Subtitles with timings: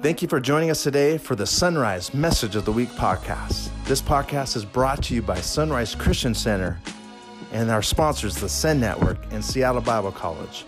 [0.00, 3.68] Thank you for joining us today for the Sunrise Message of the Week podcast.
[3.84, 6.78] This podcast is brought to you by Sunrise Christian Center
[7.50, 10.64] and our sponsors, the Send Network and Seattle Bible College.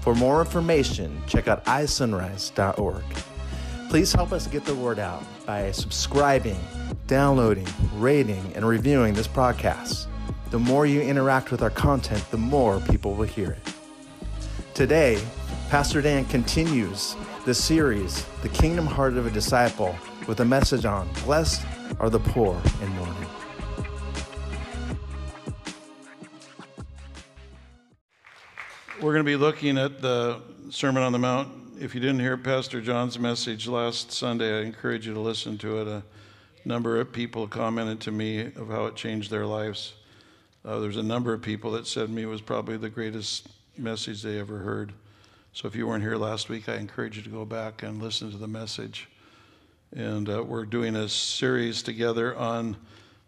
[0.00, 3.02] For more information, check out isunrise.org.
[3.88, 6.60] Please help us get the word out by subscribing,
[7.08, 7.66] downloading,
[7.96, 10.06] rating, and reviewing this podcast.
[10.50, 13.74] The more you interact with our content, the more people will hear it.
[14.72, 15.20] Today,
[15.68, 17.16] Pastor Dan continues
[17.48, 21.64] the series, The Kingdom Heart of a Disciple, with a message on Blessed
[21.98, 23.26] are the poor in mourning.
[28.96, 31.48] We're going to be looking at the Sermon on the Mount.
[31.80, 35.80] If you didn't hear Pastor John's message last Sunday, I encourage you to listen to
[35.80, 35.88] it.
[35.88, 36.02] A
[36.66, 39.94] number of people commented to me of how it changed their lives.
[40.66, 43.48] Uh, there's a number of people that said to me it was probably the greatest
[43.78, 44.92] message they ever heard.
[45.52, 48.30] So if you weren't here last week, I encourage you to go back and listen
[48.30, 49.08] to the message.
[49.96, 52.76] And uh, we're doing a series together on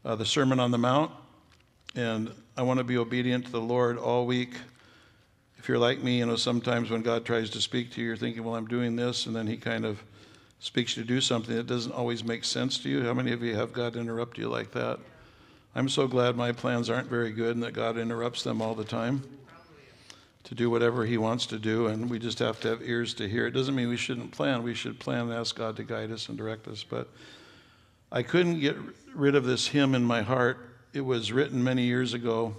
[0.05, 1.11] uh, the Sermon on the Mount.
[1.97, 4.55] And I want to be obedient to the Lord all week.
[5.59, 8.17] If you're like me, you know, sometimes when God tries to speak to you, you're
[8.17, 10.03] thinking, well, I'm doing this, and then He kind of
[10.61, 13.03] speaks you to do something that doesn't always make sense to you.
[13.03, 15.01] How many of you have God interrupt you like that?
[15.75, 18.85] I'm so glad my plans aren't very good and that God interrupts them all the
[18.85, 19.23] time
[20.45, 23.29] to do whatever he wants to do, and we just have to have ears to
[23.29, 23.47] hear.
[23.47, 24.63] It doesn't mean we shouldn't plan.
[24.63, 26.83] We should plan and ask God to guide us and direct us.
[26.83, 27.09] But
[28.11, 28.77] I couldn't get
[29.15, 30.59] rid of this hymn in my heart.
[30.93, 32.57] It was written many years ago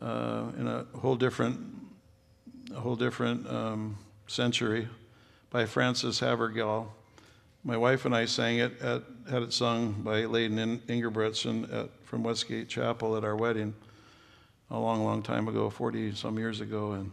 [0.00, 1.58] uh, in a whole different,
[2.74, 4.88] a whole different um, century
[5.50, 6.92] by Frances Havergal.
[7.64, 12.68] My wife and I sang it, at, had it sung by Layden Ingerbretson from Westgate
[12.68, 13.74] Chapel at our wedding
[14.70, 16.92] a long, long time ago, 40 some years ago.
[16.92, 17.12] And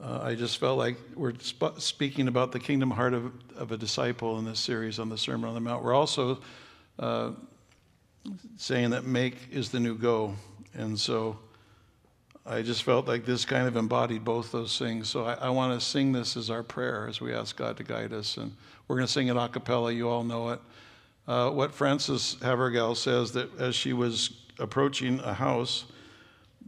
[0.00, 3.76] uh, I just felt like we're sp- speaking about the kingdom heart of, of a
[3.76, 5.84] disciple in this series on the Sermon on the Mount.
[5.84, 6.40] We're also
[6.98, 7.32] uh,
[8.56, 10.34] saying that make is the new go.
[10.74, 11.38] And so
[12.44, 15.08] I just felt like this kind of embodied both those things.
[15.08, 17.84] So I, I want to sing this as our prayer as we ask God to
[17.84, 18.36] guide us.
[18.36, 19.92] And we're going to sing it a cappella.
[19.92, 20.60] You all know it.
[21.26, 25.84] Uh, what Frances Havergal says that as she was approaching a house,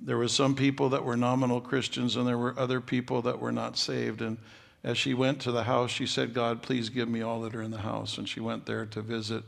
[0.02, 3.52] there were some people that were nominal Christians and there were other people that were
[3.52, 4.22] not saved.
[4.22, 4.38] And
[4.82, 7.62] as she went to the house, she said, God, please give me all that are
[7.62, 8.16] in the house.
[8.16, 9.44] And she went there to visit.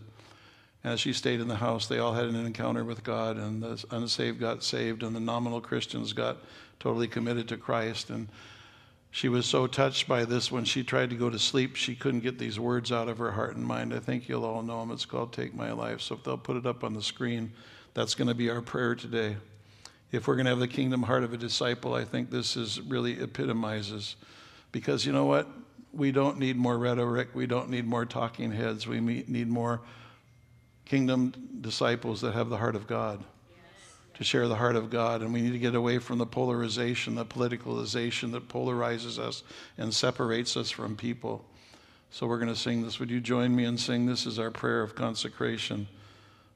[0.84, 3.84] As she stayed in the house, they all had an encounter with God, and the
[3.92, 6.38] unsaved got saved, and the nominal Christians got
[6.80, 8.10] totally committed to Christ.
[8.10, 8.28] And
[9.12, 12.20] she was so touched by this when she tried to go to sleep, she couldn't
[12.24, 13.94] get these words out of her heart and mind.
[13.94, 14.90] I think you'll all know them.
[14.90, 16.00] It's called Take My Life.
[16.00, 17.52] So if they'll put it up on the screen,
[17.94, 19.36] that's going to be our prayer today.
[20.10, 22.80] If we're going to have the kingdom heart of a disciple, I think this is
[22.80, 24.16] really epitomizes.
[24.70, 25.46] Because you know what?
[25.92, 27.34] We don't need more rhetoric.
[27.34, 28.86] We don't need more talking heads.
[28.86, 29.80] We need more
[30.84, 33.22] kingdom disciples that have the heart of God
[34.14, 35.22] to share the heart of God.
[35.22, 39.42] And we need to get away from the polarization, the politicalization that polarizes us
[39.78, 41.44] and separates us from people.
[42.10, 42.98] So we're going to sing this.
[43.00, 45.88] Would you join me in singing this as our prayer of consecration?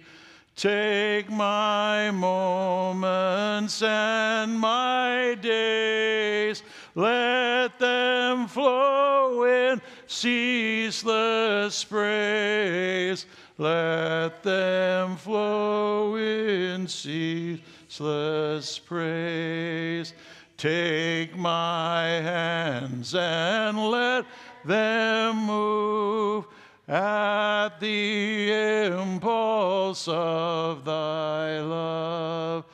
[0.56, 6.64] Take my moments and my days,
[6.96, 13.28] let them flow in ceaseless praise.
[13.60, 20.14] Let them flow in ceaseless praise.
[20.58, 24.26] Take my hands and let
[24.66, 26.46] them move
[26.88, 28.52] at the
[28.88, 32.66] impulse of thy love.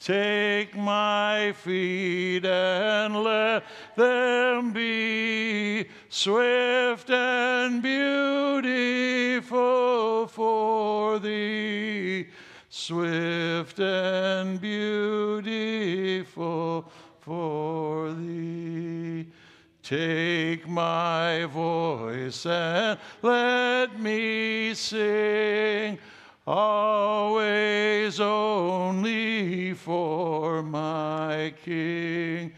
[0.00, 3.64] Take my feet and let
[3.96, 9.46] them be swift and beautiful
[10.26, 12.28] for thee.
[12.68, 15.50] Swift and beautiful
[17.20, 19.26] for thee.
[19.82, 25.98] Take my voice and let me sing,
[26.46, 32.52] always only for my King.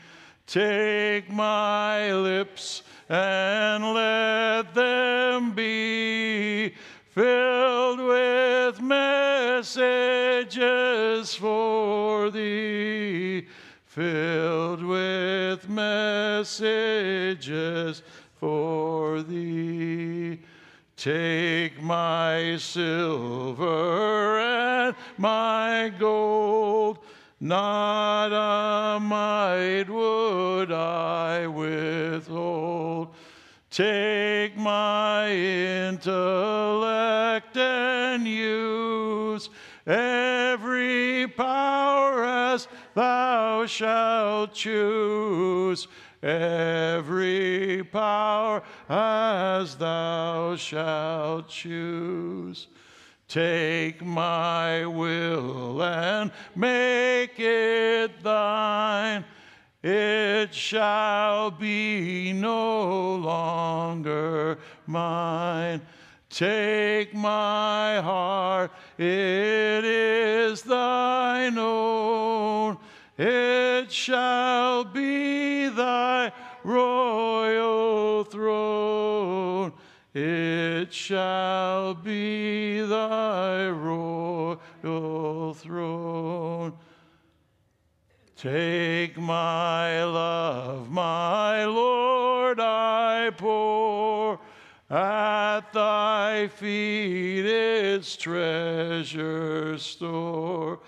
[0.46, 6.74] Take my lips and let them be
[7.10, 9.72] filled with messages
[11.34, 12.71] for thee,
[13.94, 16.52] filled with messages
[18.40, 20.40] for thee.
[20.96, 27.00] Take my silver and my gold,
[27.38, 33.14] not a mite would I withhold.
[33.68, 36.08] Take my intellect
[37.58, 39.50] and use
[39.86, 42.21] every power
[42.94, 45.88] thou shalt choose
[46.22, 52.68] every power as thou shalt choose.
[53.28, 59.24] Take my will and make it thine.
[59.82, 65.80] It shall be no longer mine.
[66.32, 72.78] Take my heart, it is thine own.
[73.18, 76.32] It shall be thy
[76.64, 79.74] royal throne.
[80.14, 86.72] It shall be thy royal throne.
[88.36, 94.40] Take my love, my Lord, I pour
[94.92, 100.80] at thy feet its treasure store.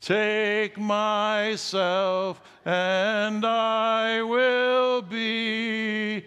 [0.00, 6.24] Take myself, and I will be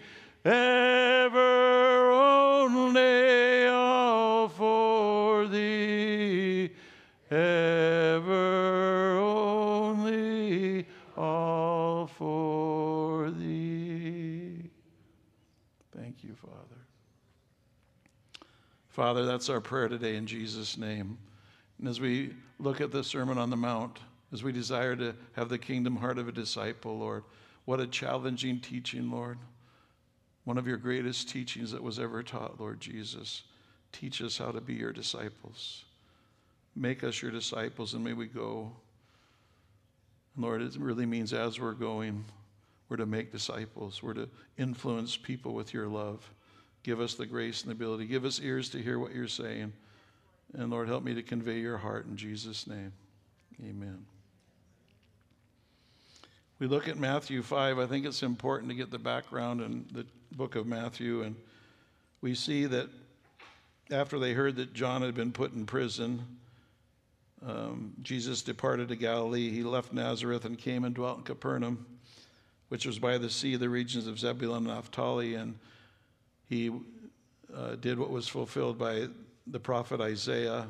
[19.34, 21.18] that's our prayer today in Jesus' name.
[21.80, 23.98] And as we look at the Sermon on the Mount,
[24.32, 27.24] as we desire to have the kingdom heart of a disciple, Lord,
[27.64, 29.38] what a challenging teaching, Lord.
[30.44, 33.42] One of your greatest teachings that was ever taught, Lord Jesus.
[33.90, 35.82] Teach us how to be your disciples.
[36.76, 38.70] Make us your disciples, and may we go.
[40.36, 42.24] Lord, it really means as we're going,
[42.88, 44.28] we're to make disciples, we're to
[44.58, 46.30] influence people with your love.
[46.84, 48.04] Give us the grace and the ability.
[48.04, 49.72] Give us ears to hear what you're saying.
[50.56, 52.92] And Lord, help me to convey your heart in Jesus' name.
[53.60, 54.04] Amen.
[56.58, 57.78] We look at Matthew 5.
[57.78, 61.22] I think it's important to get the background in the book of Matthew.
[61.22, 61.36] And
[62.20, 62.88] we see that
[63.90, 66.22] after they heard that John had been put in prison,
[67.46, 69.50] um, Jesus departed to Galilee.
[69.50, 71.86] He left Nazareth and came and dwelt in Capernaum,
[72.68, 75.34] which was by the sea, the regions of Zebulun and Naphtali.
[75.34, 75.58] And
[76.48, 76.70] he
[77.54, 79.08] uh, did what was fulfilled by
[79.46, 80.66] the prophet Isaiah.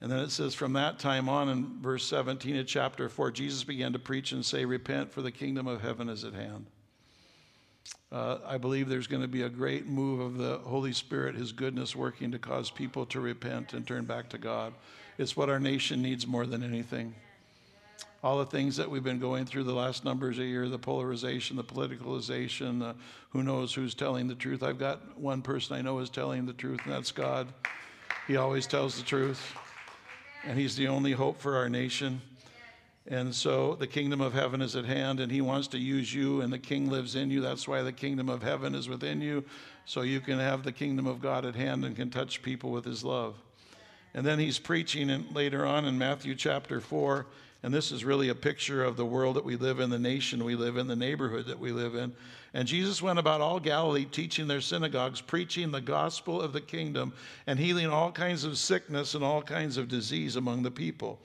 [0.00, 3.62] And then it says, from that time on, in verse 17 of chapter 4, Jesus
[3.62, 6.66] began to preach and say, Repent, for the kingdom of heaven is at hand.
[8.10, 11.52] Uh, I believe there's going to be a great move of the Holy Spirit, His
[11.52, 14.74] goodness working to cause people to repent and turn back to God.
[15.18, 17.14] It's what our nation needs more than anything.
[18.22, 21.56] All the things that we've been going through the last numbers of year the polarization,
[21.56, 22.94] the politicalization, uh,
[23.30, 24.62] who knows who's telling the truth.
[24.62, 27.48] I've got one person I know is telling the truth, and that's God.
[28.28, 29.54] He always tells the truth,
[30.44, 32.20] and He's the only hope for our nation.
[33.08, 36.40] And so the kingdom of heaven is at hand, and He wants to use you,
[36.40, 37.40] and the King lives in you.
[37.40, 39.44] That's why the kingdom of heaven is within you,
[39.84, 42.84] so you can have the kingdom of God at hand and can touch people with
[42.84, 43.34] His love.
[44.14, 47.26] And then He's preaching in, later on in Matthew chapter 4,
[47.62, 50.44] and this is really a picture of the world that we live in, the nation
[50.44, 52.12] we live in, the neighborhood that we live in.
[52.54, 57.12] And Jesus went about all Galilee, teaching their synagogues, preaching the gospel of the kingdom,
[57.46, 61.20] and healing all kinds of sickness and all kinds of disease among the people.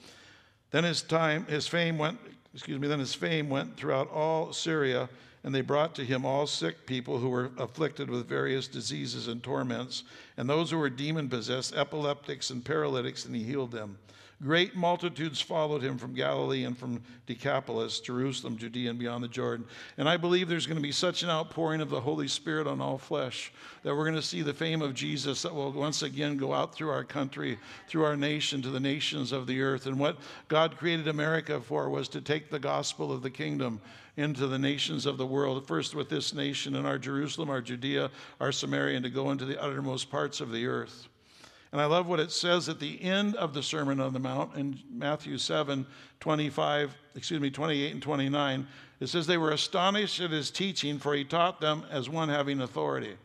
[0.69, 2.19] Then his time, his fame went,
[2.53, 5.09] excuse me, then his fame went throughout all Syria,
[5.43, 9.41] and they brought to him all sick people who were afflicted with various diseases and
[9.41, 10.03] torments,
[10.37, 13.97] and those who were demon possessed, epileptics and paralytics, and he healed them.
[14.43, 19.65] Great multitudes followed him from Galilee and from Decapolis, Jerusalem, Judea, and beyond the Jordan.
[19.97, 22.79] And I believe there's going to be such an outpouring of the Holy Spirit on
[22.79, 23.51] all flesh
[23.81, 26.75] that we're going to see the fame of Jesus that will once again go out
[26.75, 29.87] through our country, through our nation, to the nations of the earth.
[29.87, 33.81] And what God created America for was to take the gospel of the kingdom
[34.17, 38.11] into the nations of the world, first with this nation and our Jerusalem, our Judea,
[38.39, 41.07] our Samaria, and to go into the uttermost parts of the earth.
[41.71, 44.55] And I love what it says at the end of the Sermon on the Mount
[44.55, 45.85] in Matthew 7
[46.19, 48.67] 25, excuse me, 28 and 29.
[48.99, 52.61] It says, They were astonished at his teaching, for he taught them as one having
[52.61, 53.15] authority.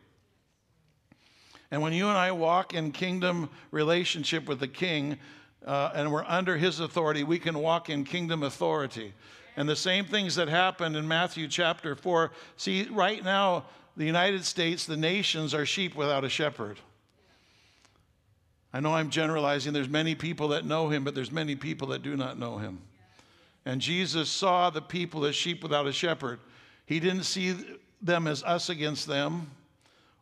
[1.71, 5.17] And when you and I walk in kingdom relationship with the king
[5.65, 9.13] uh, and we're under his authority, we can walk in kingdom authority.
[9.55, 12.31] And the same things that happened in Matthew chapter 4.
[12.57, 16.79] See, right now, the United States, the nations are sheep without a shepherd.
[18.73, 19.71] I know I'm generalizing.
[19.71, 22.79] There's many people that know him, but there's many people that do not know him.
[23.65, 26.39] And Jesus saw the people as sheep without a shepherd.
[26.85, 27.55] He didn't see
[28.01, 29.51] them as us against them,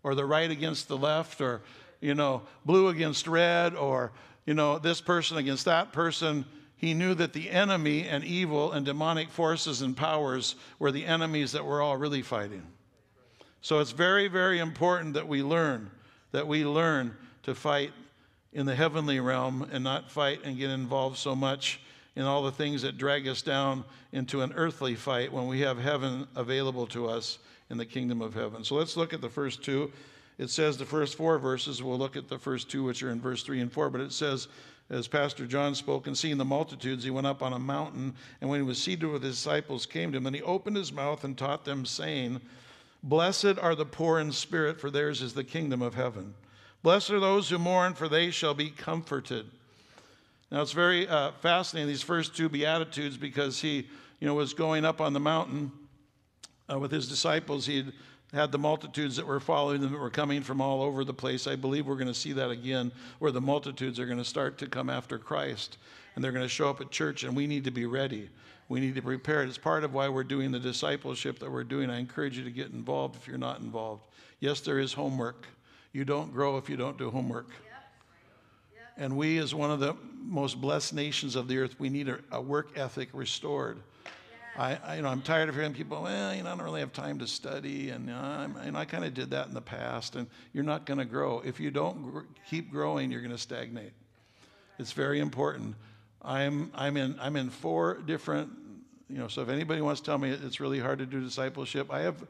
[0.03, 1.61] or the right against the left, or,
[2.01, 4.11] you know, blue against red, or,
[4.45, 6.45] you know, this person against that person.
[6.75, 11.51] He knew that the enemy and evil and demonic forces and powers were the enemies
[11.53, 12.63] that we're all really fighting.
[13.61, 15.89] So it's very, very important that we learn,
[16.31, 17.91] that we learn to fight
[18.53, 21.79] in the heavenly realm and not fight and get involved so much
[22.15, 25.77] in all the things that drag us down into an earthly fight when we have
[25.77, 27.39] heaven available to us
[27.69, 28.63] in the kingdom of heaven.
[28.63, 29.91] So let's look at the first two.
[30.37, 31.81] It says the first four verses.
[31.81, 33.89] We'll look at the first two, which are in verse three and four.
[33.89, 34.47] But it says,
[34.89, 38.13] as Pastor John spoke, and seeing the multitudes, he went up on a mountain.
[38.41, 40.25] And when he was seated with his disciples, came to him.
[40.25, 42.41] And he opened his mouth and taught them, saying,
[43.01, 46.33] Blessed are the poor in spirit, for theirs is the kingdom of heaven.
[46.83, 49.45] Blessed are those who mourn, for they shall be comforted.
[50.51, 53.87] Now it's very uh, fascinating these first two beatitudes because he,
[54.19, 55.71] you know, was going up on the mountain
[56.71, 57.65] uh, with his disciples.
[57.65, 57.85] He
[58.33, 61.47] had the multitudes that were following them that were coming from all over the place.
[61.47, 64.57] I believe we're going to see that again, where the multitudes are going to start
[64.59, 65.77] to come after Christ,
[66.15, 68.29] and they're going to show up at church, and we need to be ready.
[68.69, 69.43] We need to prepare.
[69.43, 71.89] It's part of why we're doing the discipleship that we're doing.
[71.89, 74.03] I encourage you to get involved if you're not involved.
[74.39, 75.45] Yes, there is homework.
[75.93, 77.49] You don't grow if you don't do homework.
[78.97, 82.19] And we, as one of the most blessed nations of the earth, we need a,
[82.31, 83.79] a work ethic restored.
[84.57, 86.81] I, I, you know, I'm tired of hearing people, well, you know, I don't really
[86.81, 89.53] have time to study, and uh, you know, and I kind of did that in
[89.53, 91.39] the past, and you're not going to grow.
[91.39, 92.19] If you don't gr-
[92.49, 93.93] keep growing, you're going to stagnate.
[94.77, 95.75] It's very important.
[96.21, 98.51] I'm, I'm, in, I'm in four different,
[99.09, 101.89] you know, so if anybody wants to tell me it's really hard to do discipleship,
[101.89, 102.21] I have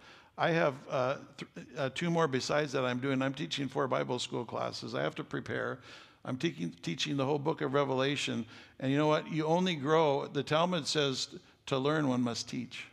[0.41, 3.21] I have uh, th- uh, two more besides that I'm doing.
[3.21, 4.95] I'm teaching four Bible school classes.
[4.95, 5.77] I have to prepare.
[6.25, 8.47] I'm te- teaching the whole book of Revelation.
[8.79, 9.31] And you know what?
[9.31, 11.27] You only grow, the Talmud says,
[11.67, 12.87] to learn, one must teach.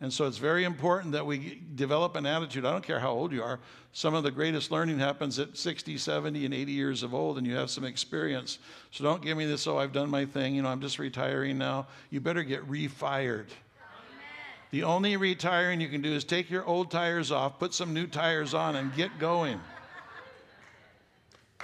[0.00, 2.64] And so it's very important that we develop an attitude.
[2.64, 3.58] I don't care how old you are.
[3.92, 7.44] Some of the greatest learning happens at 60, 70, and 80 years of old, and
[7.44, 8.60] you have some experience.
[8.92, 11.58] So don't give me this, oh, I've done my thing, you know, I'm just retiring
[11.58, 11.88] now.
[12.10, 13.46] You better get refired.
[14.76, 18.06] The only retiring you can do is take your old tires off, put some new
[18.06, 19.58] tires on, and get going.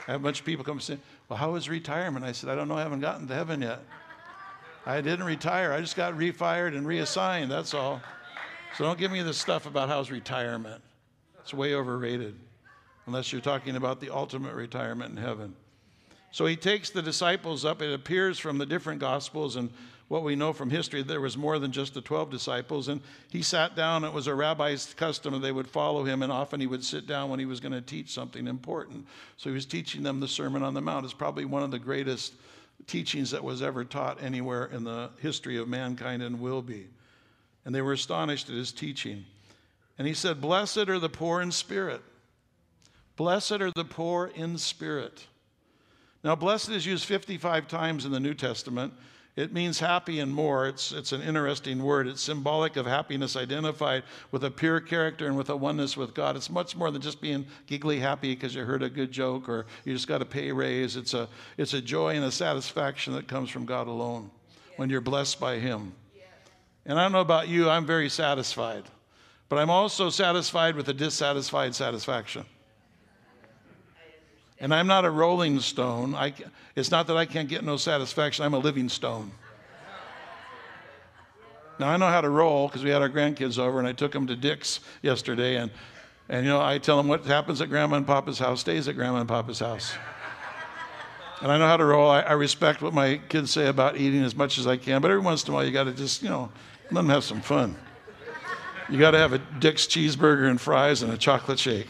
[0.08, 0.96] I have a bunch of people come and say,
[1.28, 2.24] Well, how was retirement?
[2.24, 3.80] I said, I don't know, I haven't gotten to heaven yet.
[4.86, 8.00] I didn't retire, I just got refired and reassigned, that's all.
[8.78, 10.80] So don't give me this stuff about how's retirement.
[11.42, 12.34] It's way overrated,
[13.04, 15.54] unless you're talking about the ultimate retirement in heaven.
[16.30, 17.82] So he takes the disciples up.
[17.82, 19.70] It appears from the different gospels and
[20.12, 22.88] what we know from history, there was more than just the 12 disciples.
[22.88, 23.00] And
[23.30, 24.04] he sat down.
[24.04, 27.06] It was a rabbi's custom, and they would follow him, and often he would sit
[27.06, 29.06] down when he was going to teach something important.
[29.38, 31.06] So he was teaching them the Sermon on the Mount.
[31.06, 32.34] It's probably one of the greatest
[32.86, 36.88] teachings that was ever taught anywhere in the history of mankind and will be.
[37.64, 39.24] And they were astonished at his teaching.
[39.96, 42.02] And he said, Blessed are the poor in spirit.
[43.16, 45.26] Blessed are the poor in spirit.
[46.22, 48.92] Now, blessed is used 55 times in the New Testament.
[49.34, 50.68] It means happy and more.
[50.68, 52.06] It's, it's an interesting word.
[52.06, 56.36] It's symbolic of happiness identified with a pure character and with a oneness with God.
[56.36, 59.64] It's much more than just being giggly happy because you heard a good joke or
[59.84, 60.96] you just got a pay raise.
[60.96, 64.30] It's a, it's a joy and a satisfaction that comes from God alone
[64.76, 65.94] when you're blessed by Him.
[66.84, 68.84] And I don't know about you, I'm very satisfied.
[69.48, 72.44] But I'm also satisfied with a dissatisfied satisfaction.
[74.62, 76.14] And I'm not a rolling stone.
[76.14, 76.32] I,
[76.76, 78.44] it's not that I can't get no satisfaction.
[78.44, 79.32] I'm a living stone.
[81.80, 84.12] Now, I know how to roll because we had our grandkids over and I took
[84.12, 85.56] them to Dick's yesterday.
[85.56, 85.72] And,
[86.28, 88.94] and, you know, I tell them what happens at grandma and papa's house stays at
[88.94, 89.94] grandma and papa's house.
[91.40, 92.08] And I know how to roll.
[92.08, 95.02] I, I respect what my kids say about eating as much as I can.
[95.02, 96.52] But every once in a while, you got to just, you know,
[96.92, 97.74] let them have some fun.
[98.88, 101.88] You got to have a Dick's cheeseburger and fries and a chocolate shake.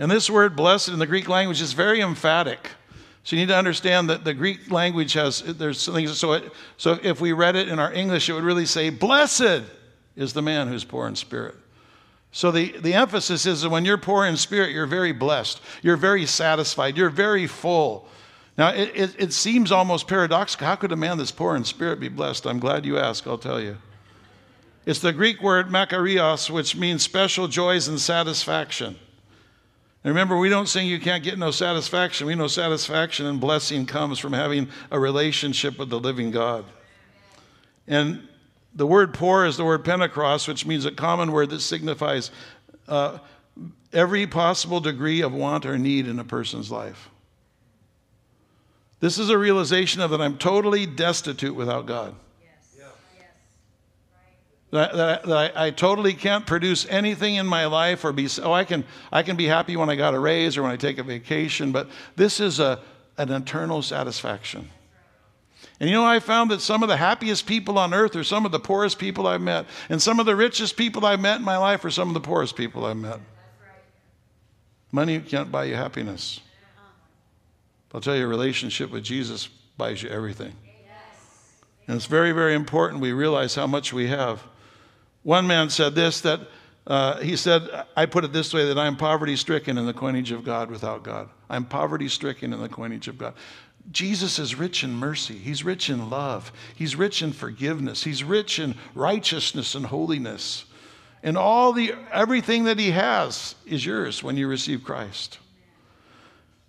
[0.00, 2.70] And this word blessed in the Greek language is very emphatic.
[3.22, 6.98] So you need to understand that the Greek language has, there's things, so, it, so
[7.02, 9.62] if we read it in our English, it would really say, Blessed
[10.16, 11.54] is the man who's poor in spirit.
[12.32, 15.60] So the, the emphasis is that when you're poor in spirit, you're very blessed.
[15.82, 16.96] You're very satisfied.
[16.96, 18.08] You're very full.
[18.56, 20.66] Now, it, it, it, seems almost paradoxical.
[20.66, 22.46] How could a man that's poor in spirit be blessed?
[22.46, 23.76] I'm glad you asked, I'll tell you.
[24.86, 28.96] It's the Greek word makarios, which means special joys and satisfaction.
[30.02, 32.26] And remember, we don't sing you can't get no satisfaction.
[32.26, 36.64] We know satisfaction and blessing comes from having a relationship with the living God.
[37.86, 38.26] And
[38.74, 42.30] the word poor is the word pentecost, which means a common word that signifies
[42.88, 43.18] uh,
[43.92, 47.10] every possible degree of want or need in a person's life.
[49.00, 52.14] This is a realization of that I'm totally destitute without God.
[54.72, 58.52] That, that, that I, I, totally can't produce anything in my life or be, oh,
[58.52, 60.98] I can, I can be happy when I got a raise or when I take
[60.98, 62.80] a vacation, but this is a,
[63.18, 64.70] an eternal satisfaction.
[65.80, 68.46] And you know, I found that some of the happiest people on earth are some
[68.46, 69.66] of the poorest people I've met.
[69.88, 72.20] And some of the richest people I've met in my life are some of the
[72.20, 73.18] poorest people I've met.
[74.92, 76.40] Money can't buy you happiness.
[77.94, 80.52] I'll tell you, a relationship with Jesus buys you everything.
[81.86, 84.44] And it's very, very important we realize how much we have.
[85.22, 86.40] One man said this that
[86.86, 90.32] uh, he said, I put it this way that I'm poverty stricken in the coinage
[90.32, 91.28] of God without God.
[91.48, 93.34] I'm poverty stricken in the coinage of God.
[93.92, 95.36] Jesus is rich in mercy.
[95.36, 96.52] He's rich in love.
[96.74, 98.04] He's rich in forgiveness.
[98.04, 100.64] He's rich in righteousness and holiness.
[101.22, 105.38] And all the everything that he has is yours when you receive Christ.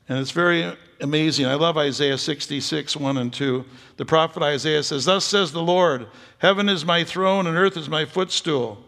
[0.10, 1.46] And it's very amazing.
[1.46, 3.63] I love Isaiah 66, 1 and 2.
[3.98, 6.08] The prophet Isaiah says, Thus says the Lord,
[6.41, 8.83] Heaven is my throne and earth is my footstool.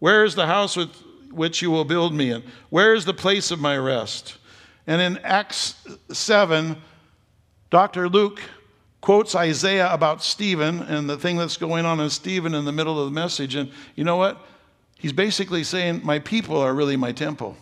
[0.00, 0.90] Where is the house with
[1.30, 2.42] which you will build me in?
[2.68, 4.36] Where is the place of my rest?
[4.86, 5.76] And in Acts
[6.12, 6.76] 7,
[7.70, 8.10] Dr.
[8.10, 8.38] Luke
[9.00, 13.00] quotes Isaiah about Stephen and the thing that's going on in Stephen in the middle
[13.00, 13.54] of the message.
[13.54, 14.44] And you know what?
[14.98, 17.56] He's basically saying, My people are really my temple.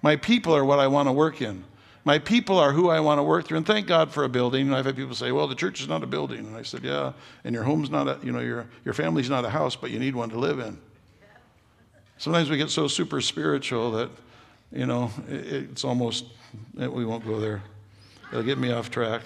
[0.00, 1.64] My people are what I want to work in.
[2.06, 3.56] My people are who I want to work through.
[3.56, 4.68] And thank God for a building.
[4.68, 6.38] And I've had people say, well, the church is not a building.
[6.38, 9.44] And I said, yeah, and your home's not a, you know, your, your family's not
[9.44, 10.78] a house, but you need one to live in.
[12.18, 14.10] Sometimes we get so super spiritual that,
[14.70, 16.26] you know, it, it's almost,
[16.78, 17.60] eh, we won't go there.
[18.30, 19.22] It'll get me off track.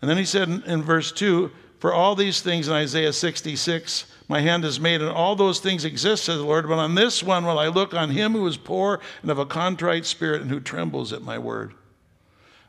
[0.00, 4.06] And then he said in, in verse 2 For all these things in Isaiah 66,
[4.28, 6.68] my hand is made, and all those things exist, says the Lord.
[6.68, 9.46] But on this one will I look on him who is poor and of a
[9.46, 11.74] contrite spirit and who trembles at my word.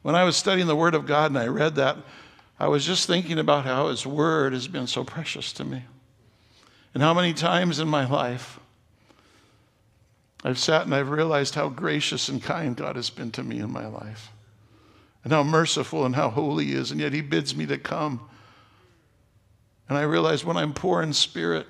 [0.01, 1.97] When I was studying the Word of God and I read that,
[2.59, 5.83] I was just thinking about how His Word has been so precious to me.
[6.93, 8.59] And how many times in my life
[10.43, 13.71] I've sat and I've realized how gracious and kind God has been to me in
[13.71, 14.31] my life
[15.23, 18.21] and how merciful and how holy He is, and yet He bids me to come.
[19.89, 21.65] And I realize when I'm poor in spirit,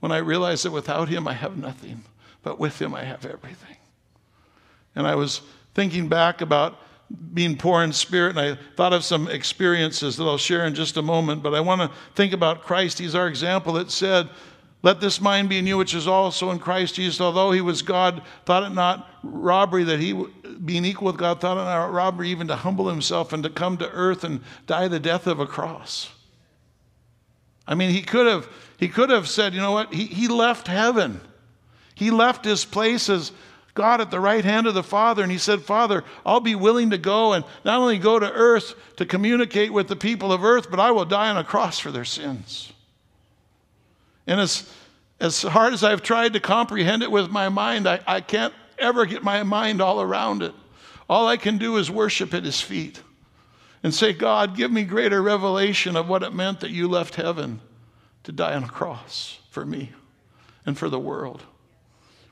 [0.00, 2.04] when I realize that without Him I have nothing,
[2.42, 3.76] but with Him I have everything.
[4.94, 5.42] And I was
[5.74, 6.78] thinking back about
[7.32, 10.96] being poor in spirit, and I thought of some experiences that I'll share in just
[10.96, 12.98] a moment, but I want to think about Christ.
[12.98, 14.28] He's our example that said,
[14.82, 17.20] let this mind be in you, which is also in Christ Jesus.
[17.20, 20.24] Although he was God, thought it not robbery that he,
[20.64, 23.76] being equal with God, thought it not robbery even to humble himself and to come
[23.78, 26.10] to earth and die the death of a cross.
[27.68, 29.92] I mean, he could have, he could have said, you know what?
[29.92, 31.20] He, he left heaven.
[31.94, 33.30] He left his place as
[33.74, 36.90] God at the right hand of the Father, and he said, Father, I'll be willing
[36.90, 40.70] to go and not only go to earth to communicate with the people of earth,
[40.70, 42.72] but I will die on a cross for their sins.
[44.26, 44.72] And as,
[45.20, 49.04] as hard as I've tried to comprehend it with my mind, I, I can't ever
[49.04, 50.54] get my mind all around it.
[51.08, 53.02] All I can do is worship at his feet
[53.82, 57.60] and say, God, give me greater revelation of what it meant that you left heaven
[58.24, 59.92] to die on a cross for me
[60.66, 61.42] and for the world.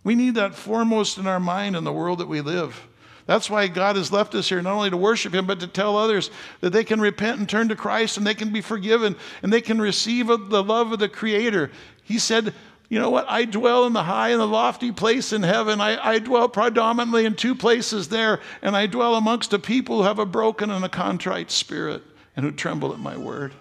[0.04, 2.87] We need that foremost in our mind in the world that we live.
[3.26, 5.96] That's why God has left us here, not only to worship Him, but to tell
[5.96, 6.30] others
[6.61, 9.61] that they can repent and turn to Christ and they can be forgiven and they
[9.61, 11.72] can receive the love of the Creator.
[12.04, 12.54] He said,
[12.88, 13.27] You know what?
[13.29, 15.81] I dwell in the high and the lofty place in heaven.
[15.81, 20.03] I, I dwell predominantly in two places there, and I dwell amongst a people who
[20.05, 22.03] have a broken and a contrite spirit
[22.37, 23.55] and who tremble at my word.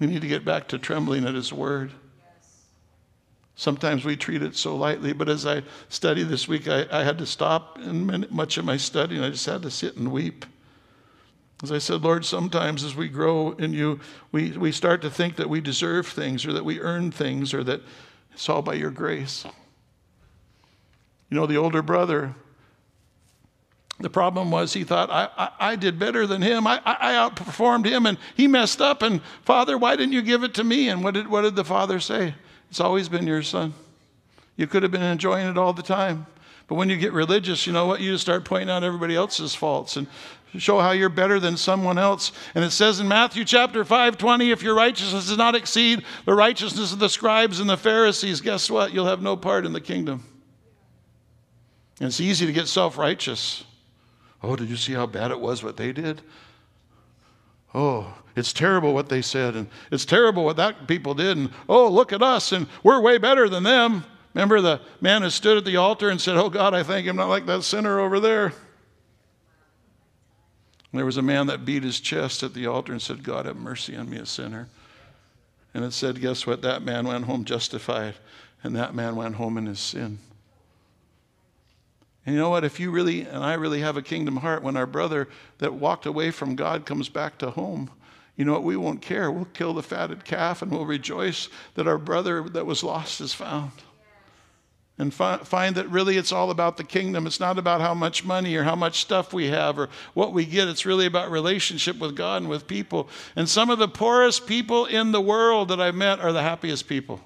[0.00, 1.92] We need to get back to trembling at His word.
[3.54, 7.18] Sometimes we treat it so lightly, but as I studied this week, I, I had
[7.18, 10.46] to stop in much of my study and I just had to sit and weep.
[11.62, 13.98] As I said, Lord, sometimes as we grow in you,
[14.30, 17.64] we, we start to think that we deserve things or that we earn things or
[17.64, 17.80] that
[18.32, 19.44] it's all by your grace.
[21.30, 22.34] You know, the older brother,
[23.98, 26.66] the problem was he thought, I, I, I did better than him.
[26.68, 29.02] I, I, outperformed him and he messed up.
[29.02, 30.88] And Father, why didn't you give it to me?
[30.88, 32.34] And what did, what did the father say?
[32.70, 33.74] It's always been your son.
[34.56, 36.26] You could have been enjoying it all the time.
[36.68, 38.00] But when you get religious, you know what?
[38.00, 40.06] You just start pointing out everybody else's faults and
[40.56, 42.32] show how you're better than someone else.
[42.54, 46.34] And it says in Matthew chapter 5 20, if your righteousness does not exceed the
[46.34, 48.92] righteousness of the scribes and the Pharisees, guess what?
[48.92, 50.24] You'll have no part in the kingdom.
[52.00, 53.64] And it's easy to get self righteous.
[54.42, 56.22] Oh, did you see how bad it was what they did?
[57.74, 61.88] Oh, it's terrible what they said, and it's terrible what that people did, and oh,
[61.88, 64.04] look at us, and we're way better than them.
[64.34, 67.16] Remember the man who stood at the altar and said, Oh God, I thank him
[67.16, 68.52] not like that sinner over there.
[70.92, 73.46] And there was a man that beat his chest at the altar and said, God,
[73.46, 74.68] have mercy on me, a sinner.
[75.74, 76.62] And it said, Guess what?
[76.62, 78.14] That man went home justified,
[78.62, 80.18] and that man went home in his sin.
[82.24, 82.64] And you know what?
[82.64, 86.06] If you really and I really have a kingdom heart, when our brother that walked
[86.06, 87.90] away from God comes back to home,
[88.36, 88.64] you know what?
[88.64, 89.30] We won't care.
[89.30, 93.34] We'll kill the fatted calf and we'll rejoice that our brother that was lost is
[93.34, 93.72] found.
[94.98, 97.26] And fi- find that really it's all about the kingdom.
[97.26, 100.44] It's not about how much money or how much stuff we have or what we
[100.44, 100.66] get.
[100.66, 103.08] It's really about relationship with God and with people.
[103.36, 106.88] And some of the poorest people in the world that I've met are the happiest
[106.88, 107.20] people.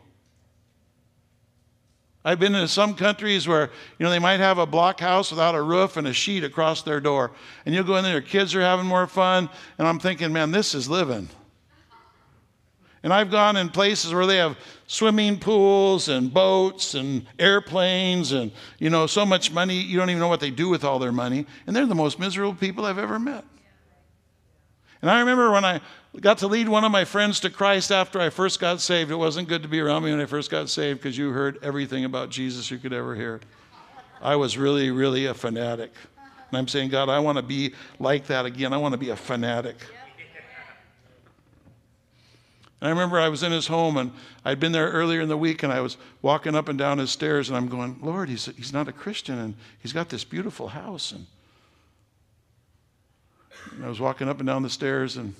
[2.24, 5.54] I've been in some countries where, you know, they might have a block house without
[5.54, 7.32] a roof and a sheet across their door.
[7.66, 9.48] And you'll go in there, your kids are having more fun.
[9.78, 11.28] And I'm thinking, man, this is living.
[13.02, 14.56] And I've gone in places where they have
[14.92, 20.20] swimming pools and boats and airplanes and, you know, so much money, you don't even
[20.20, 21.46] know what they do with all their money.
[21.66, 23.42] And they're the most miserable people I've ever met.
[25.00, 25.80] And I remember when I
[26.20, 29.10] got to lead one of my friends to Christ after I first got saved.
[29.10, 31.58] It wasn't good to be around me when I first got saved because you heard
[31.62, 33.40] everything about Jesus you could ever hear.
[34.20, 35.92] I was really, really a fanatic.
[36.50, 38.74] And I'm saying, God, I want to be like that again.
[38.74, 39.76] I want to be a fanatic.
[42.82, 44.10] And I remember I was in his home and
[44.44, 47.12] I'd been there earlier in the week and I was walking up and down his
[47.12, 50.66] stairs and I'm going, Lord, he's, he's not a Christian and he's got this beautiful
[50.66, 51.12] house.
[51.12, 51.26] And,
[53.70, 55.36] and I was walking up and down the stairs and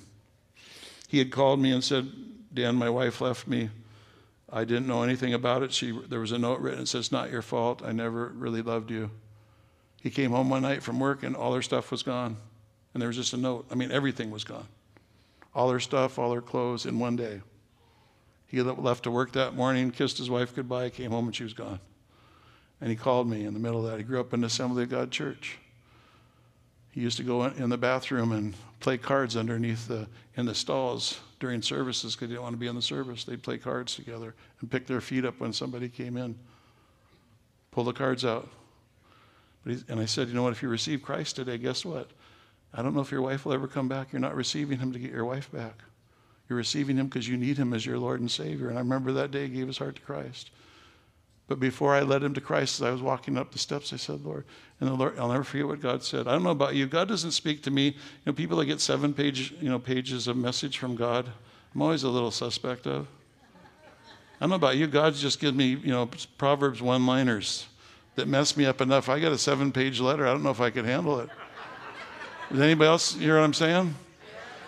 [1.09, 2.09] he had called me and said,
[2.53, 3.69] Dan, my wife left me.
[4.49, 5.73] I didn't know anything about it.
[5.73, 7.81] She, there was a note written that says, Not your fault.
[7.83, 9.11] I never really loved you.
[10.01, 12.37] He came home one night from work and all her stuff was gone.
[12.93, 13.65] And there was just a note.
[13.69, 14.67] I mean, everything was gone.
[15.55, 17.41] All her stuff, all her clothes in one day.
[18.47, 21.53] He left to work that morning, kissed his wife goodbye, came home, and she was
[21.53, 21.79] gone.
[22.79, 23.97] And he called me in the middle of that.
[23.97, 25.57] He grew up in Assembly of God church.
[26.91, 31.19] He used to go in the bathroom and play cards underneath the in the stalls
[31.39, 33.23] during services because they didn't want to be in the service.
[33.23, 36.37] They'd play cards together and pick their feet up when somebody came in.
[37.71, 38.47] Pull the cards out.
[39.65, 40.53] and I said, you know what?
[40.53, 42.11] If you receive Christ today, guess what?
[42.73, 44.11] I don't know if your wife will ever come back.
[44.11, 45.83] You're not receiving him to get your wife back.
[46.49, 48.69] You're receiving him because you need him as your Lord and Savior.
[48.69, 50.49] And I remember that day he gave his heart to Christ.
[51.47, 53.97] But before I led him to Christ, as I was walking up the steps, I
[53.97, 54.45] said, Lord,
[54.79, 56.27] and the Lord, I'll never forget what God said.
[56.27, 56.87] I don't know about you.
[56.87, 57.87] God doesn't speak to me.
[57.87, 57.93] You
[58.25, 61.29] know, people that get seven page, you know, pages of message from God,
[61.75, 63.07] I'm always a little suspect of.
[64.39, 64.87] I don't know about you.
[64.87, 67.67] God just gives me, you know, Proverbs one liners
[68.15, 69.09] that mess me up enough.
[69.09, 70.27] I got a seven page letter.
[70.27, 71.29] I don't know if I could handle it.
[72.53, 73.95] Does anybody else hear what I'm saying?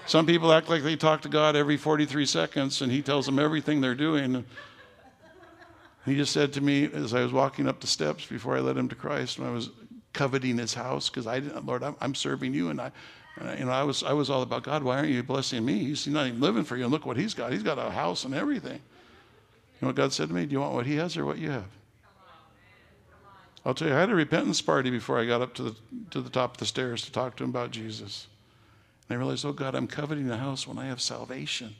[0.07, 3.37] Some people act like they talk to God every 43 seconds and He tells them
[3.37, 4.43] everything they're doing.
[6.03, 8.75] He just said to me as I was walking up the steps before I led
[8.75, 9.69] him to Christ, when I was
[10.13, 12.91] coveting his house, because I didn't, Lord, I'm, I'm, serving you, and I,
[13.37, 14.81] and you know, I was, I was all about God.
[14.81, 15.77] Why aren't you blessing me?
[15.77, 16.85] He's not even living for you.
[16.85, 17.53] And look what he's got.
[17.53, 18.79] He's got a house and everything.
[18.79, 20.47] You know what God said to me?
[20.47, 21.65] Do you want what he has or what you have?
[23.65, 25.75] I'll tell you, I had a repentance party before I got up to the,
[26.11, 28.27] to the top of the stairs to talk to him about Jesus.
[29.09, 31.75] And I realized, oh God, I'm coveting a house when I have salvation,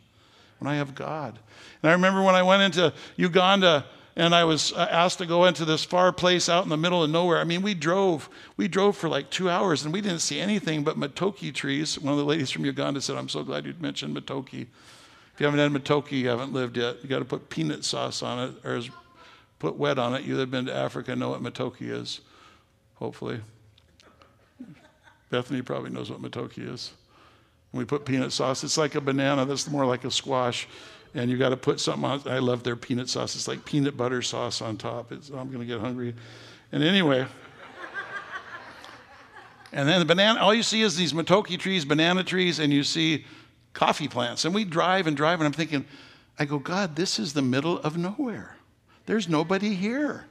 [0.59, 1.37] when I have God.
[1.83, 5.45] And I remember when I went into Uganda and I was uh, asked to go
[5.45, 7.37] into this far place out in the middle of nowhere.
[7.37, 10.83] I mean, we drove, we drove for like two hours and we didn't see anything
[10.83, 11.99] but matooke trees.
[11.99, 14.53] One of the ladies from Uganda said, I'm so glad you mentioned matooke.
[14.53, 17.03] If you haven't had matooke, you haven't lived yet.
[17.03, 18.81] You got to put peanut sauce on it or
[19.65, 20.23] put wet on it.
[20.23, 22.21] You that have been to Africa know what Matooke is,
[22.95, 23.39] hopefully.
[25.31, 26.91] Bethany probably knows what Matooke is.
[27.71, 28.63] we put peanut sauce.
[28.63, 30.67] It's like a banana that's more like a squash
[31.15, 32.21] and you got to put something on.
[32.27, 33.35] I love their peanut sauce.
[33.35, 35.11] It's like peanut butter sauce on top.
[35.11, 36.13] It's, I'm going to get hungry.
[36.71, 37.25] And anyway,
[39.71, 42.83] and then the banana, all you see is these Matooke trees, banana trees, and you
[42.83, 43.25] see
[43.73, 44.45] coffee plants.
[44.45, 45.85] And we drive and drive, and I'm thinking,
[46.37, 48.54] I go, God, this is the middle of nowhere.
[49.05, 50.25] There's nobody here.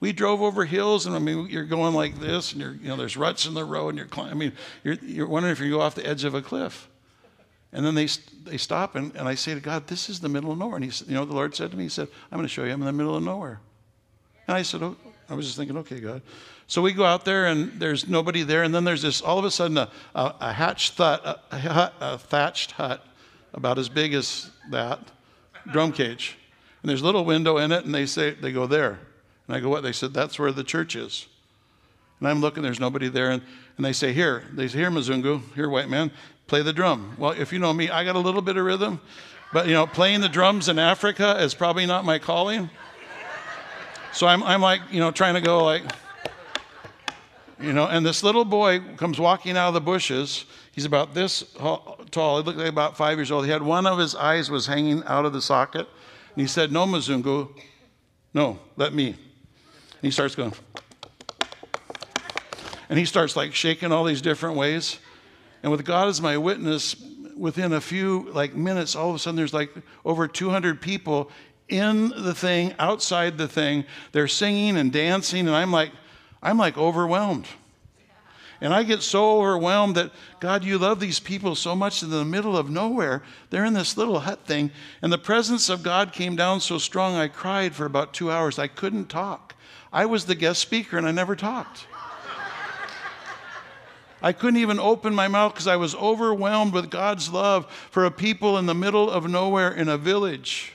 [0.00, 2.96] We drove over hills, and I mean, you're going like this, and you're, you know,
[2.96, 4.32] there's ruts in the road, and you're climbing.
[4.32, 6.88] I mean, you're, you're wondering if you go off the edge of a cliff.
[7.72, 8.08] And then they,
[8.44, 10.76] they stop, and, and I say to God, This is the middle of nowhere.
[10.76, 12.52] And he said, You know, the Lord said to me, He said, I'm going to
[12.52, 13.60] show you I'm in the middle of nowhere.
[14.46, 14.96] And I said, Oh,
[15.28, 16.22] I was just thinking, okay, God.
[16.66, 18.62] So we go out there, and there's nobody there.
[18.62, 21.94] And then there's this, all of a sudden, a, a, a, hatched, hut, a, hut,
[22.00, 23.04] a thatched hut
[23.52, 25.00] about as big as that,
[25.72, 26.36] drum cage.
[26.84, 28.98] And there's a little window in it, and they say, they go there.
[29.46, 29.82] And I go, what?
[29.82, 31.26] They said, that's where the church is.
[32.20, 33.30] And I'm looking, there's nobody there.
[33.30, 33.42] And,
[33.78, 34.44] and they say, here.
[34.52, 36.10] They say, here, Mzungu, here, white man,
[36.46, 37.16] play the drum.
[37.16, 39.00] Well, if you know me, I got a little bit of rhythm.
[39.50, 42.68] But, you know, playing the drums in Africa is probably not my calling.
[44.12, 45.84] So I'm, I'm like, you know, trying to go like,
[47.62, 50.44] you know, and this little boy comes walking out of the bushes.
[50.72, 51.44] He's about this
[52.10, 52.42] tall.
[52.42, 53.46] He looked like about five years old.
[53.46, 55.88] He had one of his eyes was hanging out of the socket.
[56.34, 57.48] And he said, No, Mzungu,
[58.32, 59.08] no, let me.
[59.08, 59.16] And
[60.02, 60.52] he starts going.
[62.88, 64.98] And he starts like shaking all these different ways.
[65.62, 66.96] And with God as my witness,
[67.36, 69.70] within a few like minutes, all of a sudden there's like
[70.04, 71.30] over 200 people
[71.68, 73.84] in the thing, outside the thing.
[74.12, 75.92] They're singing and dancing, and I'm like,
[76.42, 77.46] I'm like overwhelmed.
[78.60, 82.24] And I get so overwhelmed that, God, you love these people so much in the
[82.24, 83.22] middle of nowhere.
[83.50, 84.70] They're in this little hut thing.
[85.02, 88.58] And the presence of God came down so strong, I cried for about two hours.
[88.58, 89.54] I couldn't talk.
[89.92, 91.86] I was the guest speaker and I never talked.
[94.22, 98.10] I couldn't even open my mouth because I was overwhelmed with God's love for a
[98.10, 100.72] people in the middle of nowhere in a village.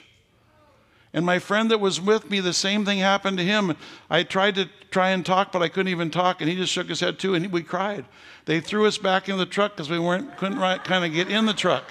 [1.12, 3.76] And my friend that was with me, the same thing happened to him.
[4.08, 6.88] I tried to try and talk, but I couldn't even talk, and he just shook
[6.88, 8.04] his head too, and we cried.
[8.44, 11.28] They threw us back in the truck because we weren't couldn't right, kind of get
[11.28, 11.84] in the truck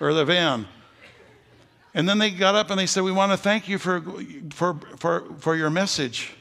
[0.00, 0.66] or the van.
[1.94, 4.02] And then they got up and they said, "We want to thank you for
[4.50, 6.34] for for for your message,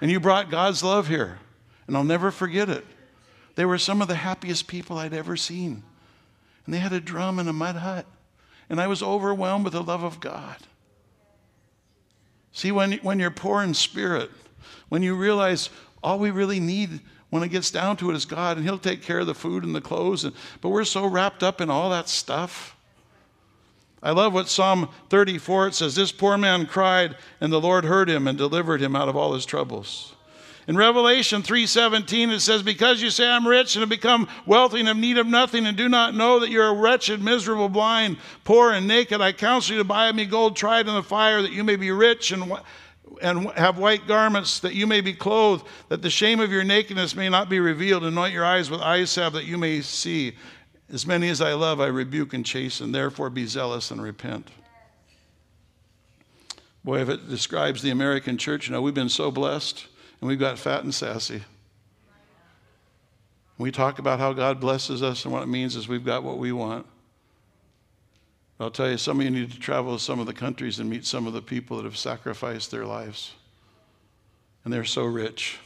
[0.00, 1.38] and you brought God's love here."
[1.86, 2.86] And I'll never forget it.
[3.54, 5.82] They were some of the happiest people I'd ever seen,
[6.64, 8.06] and they had a drum and a mud hut.
[8.70, 10.56] And I was overwhelmed with the love of God.
[12.52, 14.30] See, when, when you're poor in spirit,
[14.88, 15.68] when you realize
[16.02, 19.02] all we really need when it gets down to it is God, and He'll take
[19.02, 21.90] care of the food and the clothes, and, but we're so wrapped up in all
[21.90, 22.76] that stuff.
[24.02, 28.08] I love what Psalm 34 it says, This poor man cried, and the Lord heard
[28.08, 30.14] him and delivered him out of all his troubles.
[30.70, 34.86] In Revelation 3:17 it says because you say I'm rich and have become wealthy and
[34.86, 38.70] have need of nothing and do not know that you're a wretched, miserable, blind, poor
[38.70, 41.64] and naked, I counsel you to buy me gold tried in the fire that you
[41.64, 42.52] may be rich and
[43.20, 47.16] and have white garments that you may be clothed, that the shame of your nakedness
[47.16, 50.36] may not be revealed, anoint your eyes with eye salve that you may see.
[50.92, 52.92] As many as I love, I rebuke and chasten.
[52.92, 54.52] Therefore, be zealous and repent.
[56.84, 59.88] Boy, if it describes the American church, you know, we've been so blessed
[60.20, 61.42] and we've got fat and sassy.
[63.58, 66.38] We talk about how God blesses us, and what it means is we've got what
[66.38, 66.86] we want.
[68.58, 70.88] I'll tell you, some of you need to travel to some of the countries and
[70.88, 73.34] meet some of the people that have sacrificed their lives.
[74.64, 75.58] And they're so rich.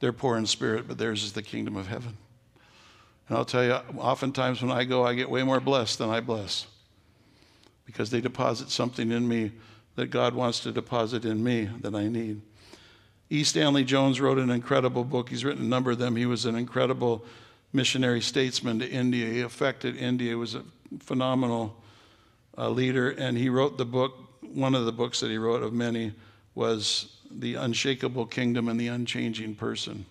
[0.00, 2.16] They're poor in spirit, but theirs is the kingdom of heaven.
[3.28, 6.20] And I'll tell you, oftentimes when I go, I get way more blessed than I
[6.20, 6.66] bless
[7.84, 9.52] because they deposit something in me
[9.96, 12.40] that God wants to deposit in me that I need.
[13.32, 13.44] E.
[13.44, 15.28] Stanley Jones wrote an incredible book.
[15.28, 16.16] He's written a number of them.
[16.16, 17.24] He was an incredible
[17.72, 19.26] missionary statesman to India.
[19.26, 20.30] He affected India.
[20.30, 20.64] He was a
[20.98, 21.76] phenomenal
[22.58, 23.10] uh, leader.
[23.10, 26.12] And he wrote the book, one of the books that he wrote of many
[26.56, 30.06] was The Unshakable Kingdom and the Unchanging Person.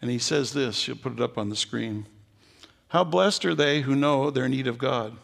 [0.00, 2.06] And he says this, you'll put it up on the screen.
[2.88, 5.14] How blessed are they who know their need of God?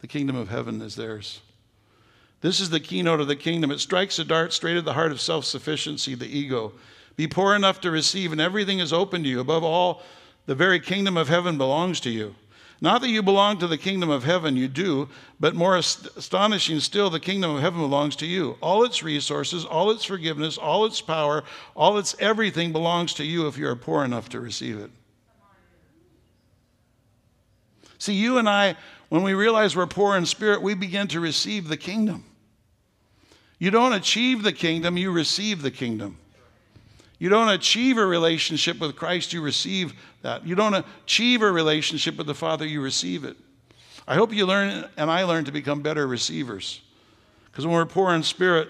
[0.00, 1.42] The kingdom of heaven is theirs.
[2.40, 3.70] This is the keynote of the kingdom.
[3.70, 6.72] It strikes a dart straight at the heart of self sufficiency, the ego.
[7.16, 9.40] Be poor enough to receive, and everything is open to you.
[9.40, 10.02] Above all,
[10.46, 12.34] the very kingdom of heaven belongs to you.
[12.80, 15.08] Not that you belong to the kingdom of heaven, you do,
[15.40, 18.58] but more astonishing still, the kingdom of heaven belongs to you.
[18.60, 21.44] All its resources, all its forgiveness, all its power,
[21.74, 24.90] all its everything belongs to you if you are poor enough to receive it.
[28.04, 28.76] See, you and I,
[29.08, 32.26] when we realize we're poor in spirit, we begin to receive the kingdom.
[33.58, 36.18] You don't achieve the kingdom, you receive the kingdom.
[37.18, 40.46] You don't achieve a relationship with Christ, you receive that.
[40.46, 43.38] You don't achieve a relationship with the Father, you receive it.
[44.06, 46.82] I hope you learn and I learn to become better receivers.
[47.46, 48.68] Because when we're poor in spirit,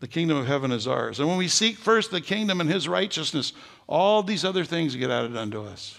[0.00, 1.18] the kingdom of heaven is ours.
[1.18, 3.54] And when we seek first the kingdom and his righteousness,
[3.86, 5.98] all these other things get added unto us.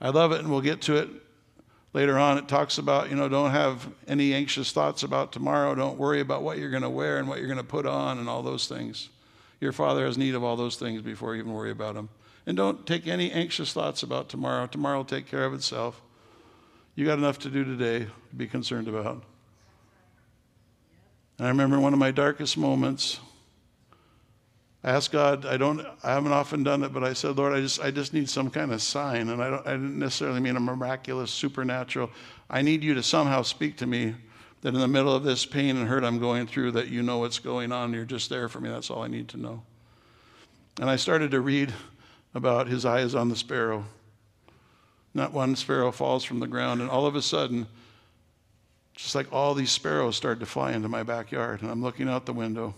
[0.00, 1.08] I love it, and we'll get to it
[1.92, 5.74] Later on, it talks about, you know, don't have any anxious thoughts about tomorrow.
[5.74, 8.18] Don't worry about what you're going to wear and what you're going to put on
[8.18, 9.08] and all those things.
[9.60, 12.08] Your Father has need of all those things before you even worry about them.
[12.46, 14.66] And don't take any anxious thoughts about tomorrow.
[14.66, 16.00] Tomorrow will take care of itself.
[16.94, 19.24] You got enough to do today to be concerned about.
[21.38, 23.18] And I remember one of my darkest moments.
[24.82, 27.60] I asked God, I don't I haven't often done it, but I said, Lord, I
[27.60, 29.28] just I just need some kind of sign.
[29.28, 32.10] And I don't I didn't necessarily mean a miraculous, supernatural.
[32.48, 34.14] I need you to somehow speak to me
[34.62, 37.18] that in the middle of this pain and hurt I'm going through, that you know
[37.18, 37.92] what's going on.
[37.92, 38.68] You're just there for me.
[38.68, 39.62] That's all I need to know.
[40.80, 41.72] And I started to read
[42.34, 43.84] about his eyes on the sparrow.
[45.12, 47.66] Not one sparrow falls from the ground, and all of a sudden,
[48.94, 51.62] just like all these sparrows started to fly into my backyard.
[51.62, 52.74] And I'm looking out the window,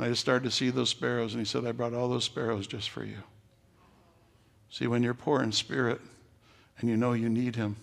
[0.00, 1.34] and I just started to see those sparrows.
[1.34, 3.18] And he said, I brought all those sparrows just for you.
[4.70, 6.00] See, when you're poor in spirit
[6.78, 7.76] and you know you need him,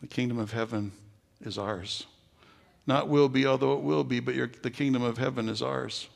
[0.00, 0.92] the kingdom of heaven
[1.42, 2.06] is ours.
[2.86, 6.08] Not will be, although it will be, but the kingdom of heaven is ours.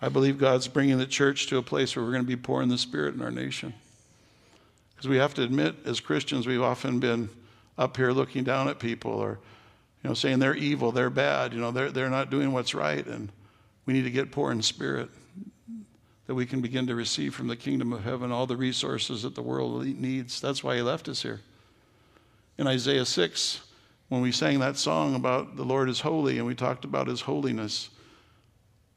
[0.00, 2.62] I believe God's bringing the church to a place where we're going to be poor
[2.62, 3.74] in the spirit in our nation.
[4.94, 7.28] Because we have to admit, as Christians, we've often been
[7.76, 9.38] up here looking down at people or
[10.02, 13.06] you know, saying they're evil, they're bad, you know, they're, they're not doing what's right.
[13.06, 13.30] And
[13.86, 15.08] we need to get poor in spirit
[16.26, 19.34] that we can begin to receive from the kingdom of heaven all the resources that
[19.34, 20.40] the world needs.
[20.40, 21.40] That's why he left us here.
[22.58, 23.60] In Isaiah 6,
[24.08, 27.20] when we sang that song about the Lord is holy and we talked about his
[27.20, 27.90] holiness,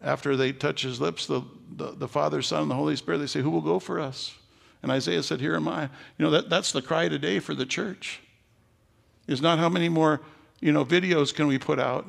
[0.02, 1.42] after they touch his lips, the,
[1.76, 4.34] the, the, Father, Son, and the Holy Spirit, they say, Who will go for us?
[4.82, 5.84] And Isaiah said, Here am I.
[6.18, 8.22] You know, that, that's the cry today for the church.
[9.28, 10.22] Is not how many more,
[10.62, 12.08] you know, videos can we put out?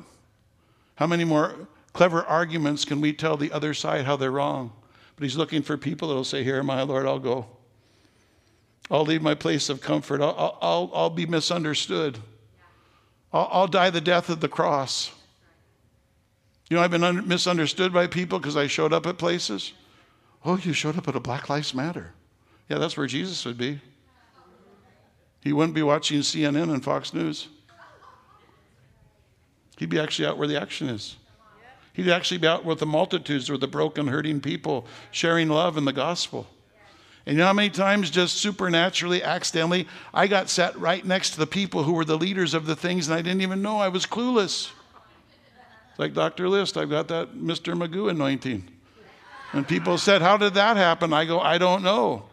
[0.95, 4.71] How many more clever arguments can we tell the other side how they're wrong?
[5.15, 7.45] But he's looking for people that'll say, Here I, Lord, I'll go.
[8.89, 10.21] I'll leave my place of comfort.
[10.21, 12.17] I'll, I'll, I'll be misunderstood.
[13.31, 15.11] I'll, I'll die the death of the cross.
[16.69, 19.73] You know, I've been un- misunderstood by people because I showed up at places.
[20.43, 22.13] Oh, you showed up at a Black Lives Matter.
[22.69, 23.79] Yeah, that's where Jesus would be.
[25.41, 27.47] He wouldn't be watching CNN and Fox News.
[29.77, 31.15] He'd be actually out where the action is.
[31.93, 35.85] He'd actually be out with the multitudes, with the broken, hurting people, sharing love and
[35.85, 36.47] the gospel.
[37.25, 41.39] And you know how many times, just supernaturally, accidentally, I got sat right next to
[41.39, 43.89] the people who were the leaders of the things, and I didn't even know I
[43.89, 44.71] was clueless.
[45.97, 46.49] Like Dr.
[46.49, 47.75] List, I've got that Mr.
[47.75, 48.67] Magoo anointing.
[49.53, 51.13] And people said, How did that happen?
[51.13, 52.23] I go, I don't know.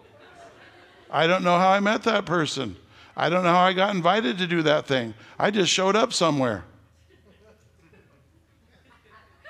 [1.11, 2.77] I don't know how I met that person.
[3.17, 5.15] I don't know how I got invited to do that thing.
[5.39, 6.65] I just showed up somewhere.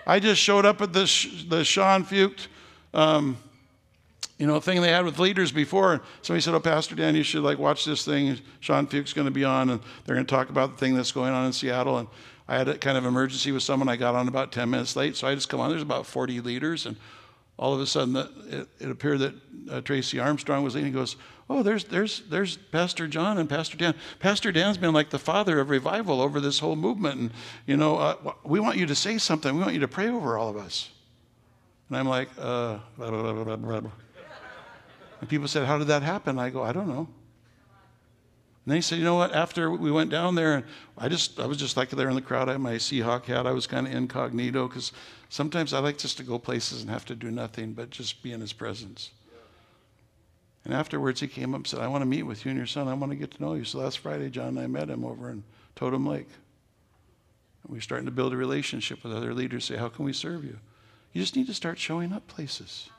[0.08, 1.04] I just showed up at the,
[1.48, 2.46] the Sean Feucht,
[2.94, 3.36] um,
[4.38, 6.00] you know, thing they had with leaders before.
[6.22, 8.38] Somebody said, "Oh, Pastor Dan, you should like watch this thing.
[8.60, 11.12] Sean Feucht going to be on, and they're going to talk about the thing that's
[11.12, 12.08] going on in Seattle." And
[12.48, 13.90] I had a kind of emergency with someone.
[13.90, 15.68] I got on about 10 minutes late, so I just come on.
[15.68, 16.96] There's about 40 leaders, and
[17.58, 19.34] all of a sudden it, it, appeared that
[19.70, 20.92] uh, Tracy Armstrong was leading.
[20.92, 21.16] He goes,
[21.50, 23.94] "Oh, there's there's there's Pastor John and Pastor Dan.
[24.20, 27.30] Pastor Dan's been like the father of revival over this whole movement, and
[27.66, 29.54] you know, uh, we want you to say something.
[29.54, 30.90] We want you to pray over all of us."
[31.88, 33.90] And I'm like, uh, blah, blah, blah,
[35.20, 37.08] and people said, "How did that happen?" I go, "I don't know."
[38.68, 39.34] And they said, you know what?
[39.34, 40.64] After we went down there, and
[40.98, 42.50] I just I was just like there in the crowd.
[42.50, 43.46] I had my Seahawk hat.
[43.46, 44.92] I was kind of incognito because
[45.28, 48.32] sometimes I like just to go places and have to do nothing but just be
[48.32, 49.10] in his presence.
[50.64, 52.66] And afterwards, he came up and said, I want to meet with you and your
[52.66, 52.88] son.
[52.88, 53.64] I want to get to know you.
[53.64, 55.42] So last Friday, John and I met him over in
[55.76, 56.28] Totem Lake.
[57.62, 59.64] And we're starting to build a relationship with other leaders.
[59.64, 60.58] Say, how can we serve you?
[61.12, 62.90] You just need to start showing up places.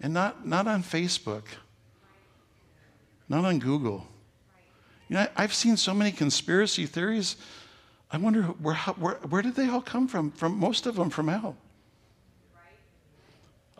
[0.00, 1.44] And not, not on Facebook,
[3.28, 4.06] not on Google
[5.08, 7.36] you know, I've seen so many conspiracy theories.
[8.10, 10.30] I wonder where, where, where did they all come from?
[10.30, 11.56] From most of them from hell.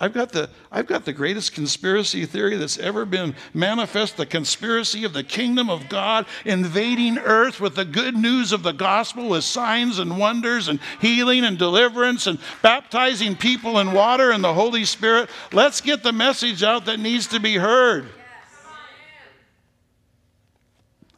[0.01, 5.03] I've got, the, I've got the greatest conspiracy theory that's ever been manifest the conspiracy
[5.03, 9.43] of the kingdom of God invading earth with the good news of the gospel with
[9.43, 14.85] signs and wonders and healing and deliverance and baptizing people in water and the Holy
[14.85, 15.29] Spirit.
[15.53, 18.09] Let's get the message out that needs to be heard.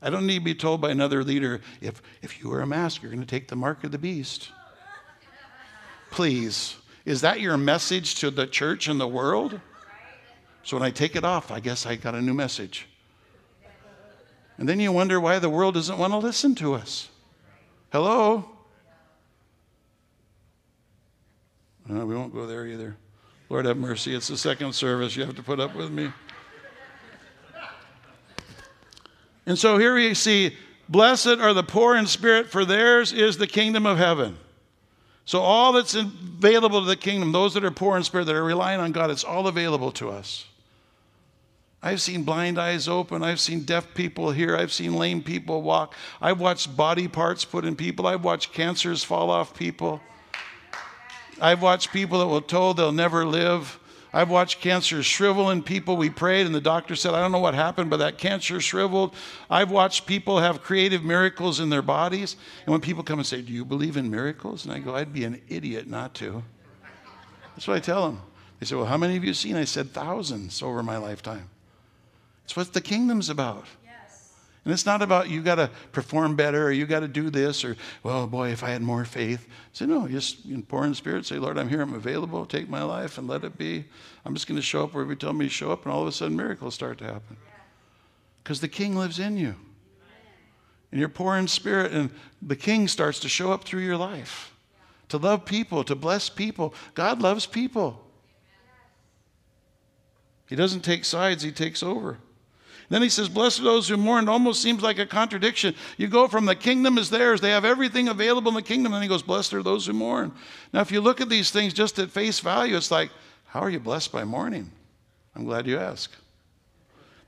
[0.03, 3.03] I don't need to be told by another leader if, if you wear a mask,
[3.03, 4.51] you're going to take the mark of the beast.
[6.11, 6.77] Please.
[7.05, 9.61] Is that your message to the church and the world?
[10.63, 12.87] So when I take it off, I guess I got a new message.
[14.59, 17.09] And then you wonder why the world doesn't want to listen to us.
[17.93, 18.45] Hello?
[21.87, 22.97] No, we won't go there either.
[23.49, 24.15] Lord have mercy.
[24.15, 25.17] It's the second service.
[25.17, 26.13] You have to put up with me.
[29.51, 30.55] And so here we see,
[30.89, 34.39] blessed are the poor in spirit, for theirs is the kingdom of heaven.
[35.25, 38.45] So, all that's available to the kingdom, those that are poor in spirit, that are
[38.45, 40.47] relying on God, it's all available to us.
[41.83, 43.25] I've seen blind eyes open.
[43.25, 44.57] I've seen deaf people hear.
[44.57, 45.97] I've seen lame people walk.
[46.21, 48.07] I've watched body parts put in people.
[48.07, 50.01] I've watched cancers fall off people.
[51.41, 53.80] I've watched people that were told they'll never live.
[54.13, 55.97] I've watched cancer shrivel in people.
[55.97, 59.15] We prayed, and the doctor said, I don't know what happened, but that cancer shriveled.
[59.49, 62.35] I've watched people have creative miracles in their bodies.
[62.65, 64.65] And when people come and say, Do you believe in miracles?
[64.65, 66.43] And I go, I'd be an idiot not to.
[67.55, 68.21] That's what I tell them.
[68.59, 69.55] They say, Well, how many have you seen?
[69.55, 71.49] I said, Thousands over my lifetime.
[72.45, 73.67] It's what the kingdom's about.
[74.71, 77.65] And it's not about you got to perform better or you got to do this
[77.65, 79.49] or, well, boy, if I had more faith.
[79.73, 82.85] Say, no, just in poor in spirit, say, Lord, I'm here, I'm available, take my
[82.85, 83.85] life and let it be.
[84.25, 86.03] I'm just going to show up wherever you tell me to show up, and all
[86.03, 87.37] of a sudden miracles start to happen.
[88.45, 89.57] Because the king lives in you.
[90.93, 92.11] And you're poor in spirit, and
[92.41, 94.55] the king starts to show up through your life.
[95.09, 96.75] To love people, to bless people.
[96.95, 98.07] God loves people.
[100.47, 102.19] He doesn't take sides, he takes over.
[102.91, 104.29] Then he says, Blessed are those who mourn.
[104.29, 105.75] It almost seems like a contradiction.
[105.97, 108.93] You go from the kingdom is theirs, they have everything available in the kingdom.
[108.93, 110.33] And then he goes, Blessed are those who mourn.
[110.73, 113.11] Now, if you look at these things just at face value, it's like,
[113.47, 114.71] How are you blessed by mourning?
[115.37, 116.11] I'm glad you ask.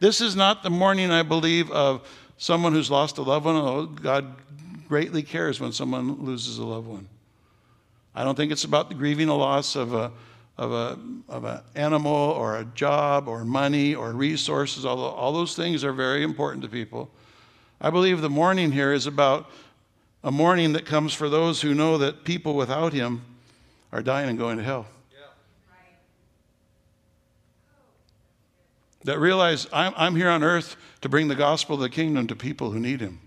[0.01, 3.55] This is not the mourning, I believe, of someone who's lost a loved one.
[3.55, 4.35] Oh, God
[4.89, 7.07] greatly cares when someone loses a loved one.
[8.17, 10.11] I don't think it's about the grieving a loss of a
[10.59, 10.99] of a
[11.29, 15.93] of an animal or a job or money or resources, although all those things are
[15.93, 17.11] very important to people.
[17.81, 19.51] I believe the mourning here is about
[20.23, 23.23] a mourning that comes for those who know that people without him
[23.91, 24.87] are dying and going to hell.
[29.05, 32.37] That realize I'm, I'm here on earth to bring the gospel of the kingdom to
[32.37, 33.19] people who need him.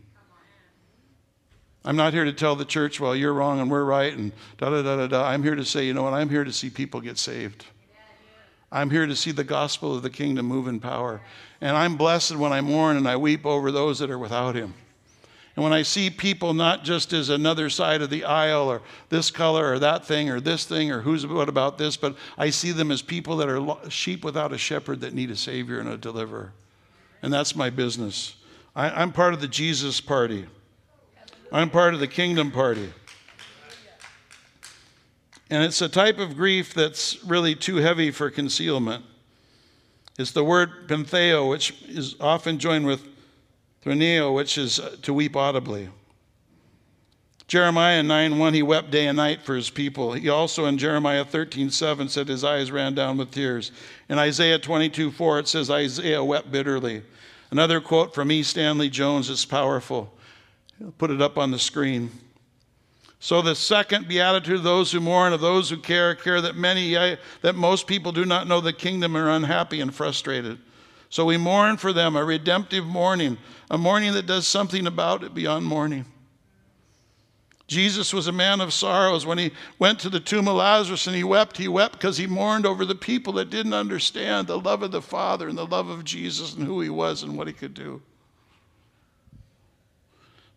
[1.86, 4.72] I'm not here to tell the church, well, you're wrong and we're right, and da
[4.72, 5.24] da da da da.
[5.24, 6.14] I'm here to say, you know what?
[6.14, 7.64] I'm here to see people get saved.
[8.72, 11.22] I'm here to see the gospel of the kingdom move in power.
[11.62, 14.74] And I'm blessed when I mourn and I weep over those that are without him.
[15.56, 19.32] And when I see people not just as another side of the aisle or this
[19.32, 22.72] color or that thing or this thing or who's what about this, but I see
[22.72, 25.98] them as people that are sheep without a shepherd that need a savior and a
[25.98, 26.52] deliverer.
[27.22, 28.36] And that's my business.
[28.76, 30.48] I, am part of the Jesus party.
[31.52, 32.92] I'm part of the kingdom party.
[35.50, 39.06] And it's a type of grief that's really too heavy for concealment.
[40.18, 43.04] It's the word pentheo, which is often joined with
[43.84, 45.90] threneo, which is uh, to weep audibly.
[47.48, 50.14] Jeremiah 9 1, he wept day and night for his people.
[50.14, 53.72] He also in Jeremiah 13 7 said his eyes ran down with tears.
[54.10, 57.04] In Isaiah 22 4, it says Isaiah wept bitterly.
[57.52, 58.42] Another quote from E.
[58.42, 60.12] Stanley Jones is powerful.
[60.84, 62.12] I'll put it up on the screen.
[63.20, 66.96] So the second beatitude of those who mourn, of those who care, care that many,
[66.96, 70.60] uh, that most people do not know the kingdom are unhappy and frustrated.
[71.10, 73.38] So we mourn for them, a redemptive mourning,
[73.72, 76.06] a mourning that does something about it beyond mourning.
[77.68, 79.26] Jesus was a man of sorrows.
[79.26, 82.28] When he went to the tomb of Lazarus and he wept, he wept because he
[82.28, 85.90] mourned over the people that didn't understand the love of the Father and the love
[85.90, 88.02] of Jesus and who he was and what he could do.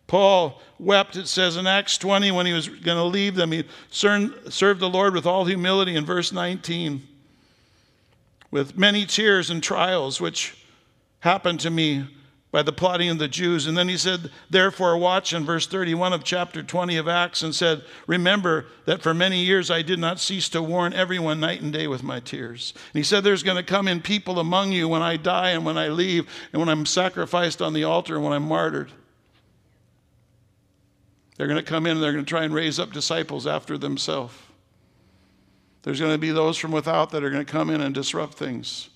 [0.09, 3.51] Paul wept, it says in Acts 20, when he was going to leave them.
[3.51, 7.07] He served the Lord with all humility in verse 19,
[8.49, 10.57] with many tears and trials, which
[11.19, 12.07] happened to me
[12.51, 13.67] by the plotting of the Jews.
[13.67, 17.53] And then he said, Therefore, watch in verse 31 of chapter 20 of Acts and
[17.53, 21.71] said, Remember that for many years I did not cease to warn everyone night and
[21.71, 22.73] day with my tears.
[22.75, 25.63] And he said, There's going to come in people among you when I die and
[25.63, 28.91] when I leave and when I'm sacrificed on the altar and when I'm martyred.
[31.39, 33.77] They're going to come in and they're going to try and raise up disciples after
[33.77, 34.33] themselves.
[35.83, 38.33] There's going to be those from without that are going to come in and disrupt
[38.33, 38.89] things.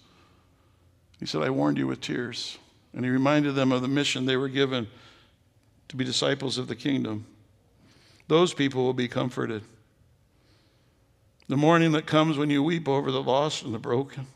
[1.21, 2.57] He said, I warned you with tears.
[2.91, 4.87] And he reminded them of the mission they were given
[5.87, 7.25] to be disciples of the kingdom.
[8.27, 9.63] Those people will be comforted.
[11.47, 14.27] The morning that comes when you weep over the lost and the broken.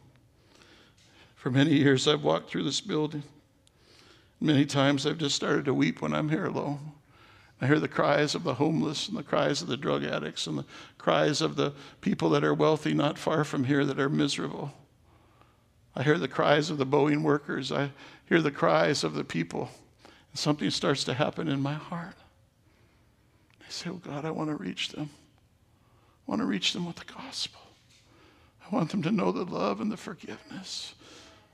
[1.35, 3.23] For many years, I've walked through this building.
[4.39, 6.93] Many times, I've just started to weep when I'm here alone.
[7.59, 10.59] I hear the cries of the homeless and the cries of the drug addicts and
[10.59, 10.65] the
[10.97, 14.73] cries of the people that are wealthy not far from here that are miserable.
[15.95, 17.71] I hear the cries of the Boeing workers.
[17.71, 17.91] I
[18.29, 19.69] hear the cries of the people.
[20.31, 22.15] And something starts to happen in my heart.
[23.61, 25.09] I say, Oh God, I want to reach them.
[26.27, 27.61] I want to reach them with the gospel.
[28.63, 30.93] I want them to know the love and the forgiveness.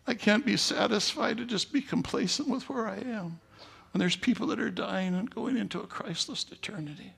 [0.05, 3.39] I can't be satisfied to just be complacent with where I am
[3.93, 7.13] when there's people that are dying and going into a Christless eternity.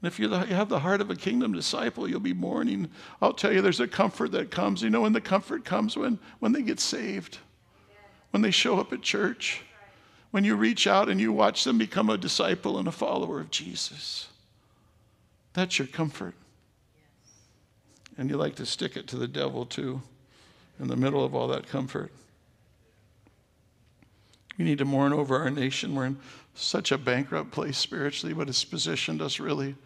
[0.00, 2.90] And if you have the heart of a kingdom disciple, you'll be mourning.
[3.20, 4.82] I'll tell you, there's a comfort that comes.
[4.82, 7.38] You know, when the comfort comes when, when they get saved,
[8.30, 9.62] when they show up at church,
[10.30, 13.50] when you reach out and you watch them become a disciple and a follower of
[13.50, 14.28] Jesus.
[15.54, 16.34] That's your comfort.
[18.18, 20.02] And you like to stick it to the devil too,
[20.78, 22.12] in the middle of all that comfort.
[24.58, 25.94] We need to mourn over our nation.
[25.94, 26.18] We're in
[26.54, 29.76] such a bankrupt place spiritually, but it's positioned us really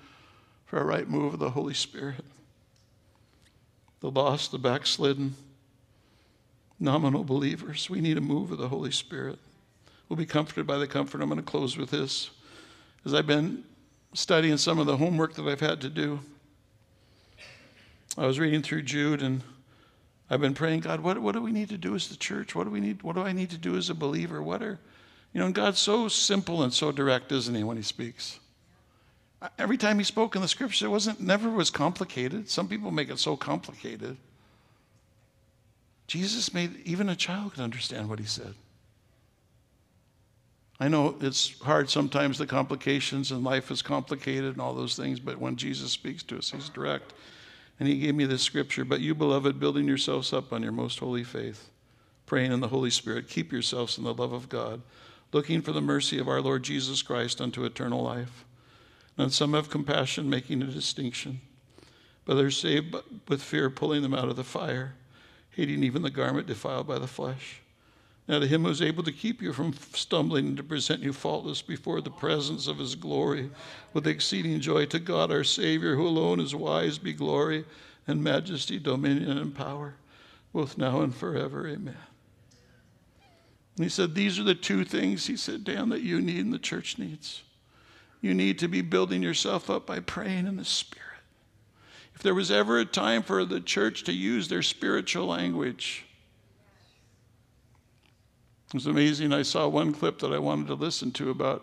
[0.65, 2.25] for a right move of the Holy Spirit.
[4.01, 5.37] The lost, the backslidden,
[6.81, 9.39] nominal believers, we need a move of the Holy Spirit.
[10.09, 11.21] We'll be comforted by the comfort.
[11.21, 12.31] I'm going to close with this.
[13.05, 13.65] As I've been
[14.15, 16.21] studying some of the homework that I've had to do,
[18.17, 19.43] I was reading through Jude and
[20.33, 22.55] I've been praying, God, what, what do we need to do as the church?
[22.55, 23.03] What do we need?
[23.03, 24.43] What do I need to do as a believer?
[24.43, 24.81] What are,
[25.35, 28.41] you know, and God's so simple and so direct, isn't he, when he speaks?
[29.59, 32.49] Every time he spoke in the scripture, it wasn't never was complicated.
[32.49, 34.17] Some people make it so complicated.
[36.07, 38.55] Jesus made even a child could understand what he said.
[40.81, 45.21] I know it's hard sometimes the complications and life is complicated and all those things,
[45.21, 47.13] but when Jesus speaks to us, he's direct.
[47.83, 51.01] And he gave me this scripture But you, beloved, building yourselves up on your most
[51.01, 51.69] holy faith,
[52.27, 54.83] praying in the Holy Spirit, keep yourselves in the love of God,
[55.33, 58.45] looking for the mercy of our Lord Jesus Christ unto eternal life.
[59.19, 61.41] And some have compassion, making a distinction.
[62.25, 62.95] But others saved
[63.27, 64.95] with fear, pulling them out of the fire,
[65.51, 67.62] hating even the garment defiled by the flesh.
[68.29, 71.13] Now, to him who is able to keep you from stumbling and to present you
[71.13, 73.51] faultless before the presence of his glory
[73.93, 77.65] with exceeding joy, to God our Savior, who alone is wise, be glory
[78.07, 79.95] and majesty, dominion and power,
[80.53, 81.67] both now and forever.
[81.67, 81.97] Amen.
[83.77, 86.53] And he said, These are the two things, he said, Dan, that you need and
[86.53, 87.43] the church needs.
[88.21, 91.09] You need to be building yourself up by praying in the Spirit.
[92.15, 96.05] If there was ever a time for the church to use their spiritual language,
[98.73, 99.35] it was amazing.
[99.35, 101.63] I saw one clip that I wanted to listen to about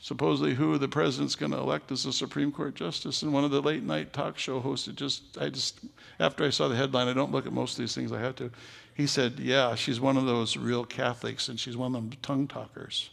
[0.00, 3.22] supposedly who the president's going to elect as a Supreme Court justice.
[3.22, 5.78] And one of the late night talk show hosts, just, I just,
[6.18, 8.36] after I saw the headline, I don't look at most of these things I had
[8.38, 8.50] to.
[8.94, 12.48] He said, Yeah, she's one of those real Catholics and she's one of them tongue
[12.48, 13.10] talkers.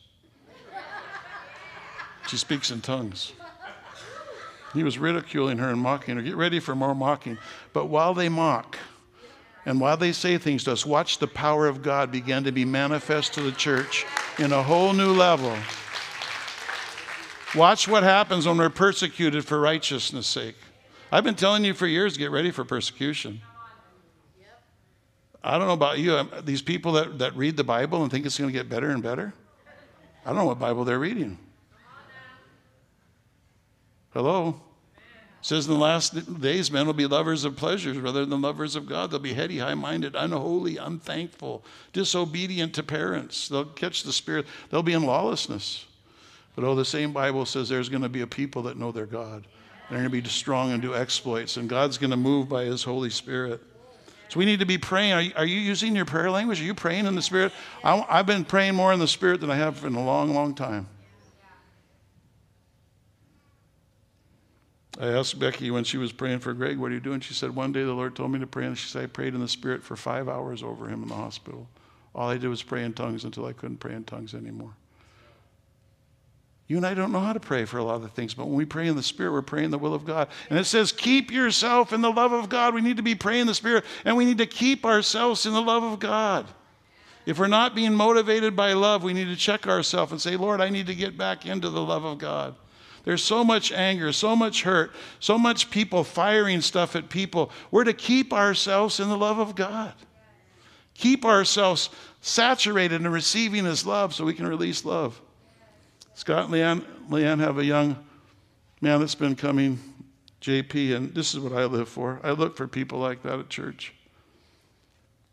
[2.27, 3.33] she speaks in tongues.
[4.73, 6.21] He was ridiculing her and mocking her.
[6.23, 7.37] Get ready for more mocking.
[7.71, 8.77] But while they mock,
[9.67, 12.63] and while they say things to us, watch the power of God begin to be
[12.63, 14.05] manifest to the church
[14.39, 15.53] in a whole new level.
[17.53, 20.55] Watch what happens when we're persecuted for righteousness' sake.
[21.11, 23.41] I've been telling you for years get ready for persecution.
[25.43, 28.25] I don't know about you, um, these people that, that read the Bible and think
[28.25, 29.33] it's going to get better and better.
[30.25, 31.37] I don't know what Bible they're reading.
[34.13, 34.61] Hello?
[35.41, 38.87] Says in the last days, men will be lovers of pleasures rather than lovers of
[38.87, 39.11] God.
[39.11, 41.63] They'll be heady, high minded, unholy, unthankful,
[41.93, 43.47] disobedient to parents.
[43.47, 44.45] They'll catch the spirit.
[44.69, 45.85] They'll be in lawlessness.
[46.55, 49.05] But oh, the same Bible says there's going to be a people that know their
[49.05, 49.45] God.
[49.89, 52.83] They're going to be strong and do exploits, and God's going to move by His
[52.83, 53.61] Holy Spirit.
[54.29, 55.13] So we need to be praying.
[55.13, 56.59] Are you, are you using your prayer language?
[56.59, 57.53] Are you praying in the Spirit?
[57.83, 60.55] I, I've been praying more in the Spirit than I have in a long, long
[60.55, 60.87] time.
[64.99, 67.19] I asked Becky when she was praying for Greg, What are you doing?
[67.19, 69.35] She said, One day the Lord told me to pray, and she said, I prayed
[69.35, 71.67] in the Spirit for five hours over him in the hospital.
[72.15, 74.73] All I did was pray in tongues until I couldn't pray in tongues anymore.
[76.67, 78.47] You and I don't know how to pray for a lot of the things, but
[78.47, 80.27] when we pray in the Spirit, we're praying the will of God.
[80.49, 82.73] And it says, Keep yourself in the love of God.
[82.73, 85.61] We need to be praying the Spirit, and we need to keep ourselves in the
[85.61, 86.47] love of God.
[87.27, 90.59] If we're not being motivated by love, we need to check ourselves and say, Lord,
[90.59, 92.55] I need to get back into the love of God.
[93.07, 94.91] There's so much anger, so much hurt,
[95.21, 97.51] so much people firing stuff at people.
[97.71, 99.93] We're to keep ourselves in the love of God.
[100.93, 101.89] Keep ourselves
[102.19, 105.21] saturated in receiving His love so we can release love.
[106.15, 107.95] Scott and Leanne, Leanne have a young
[108.81, 109.79] man that's been coming,
[110.41, 112.19] JP, and this is what I live for.
[112.23, 113.93] I look for people like that at church.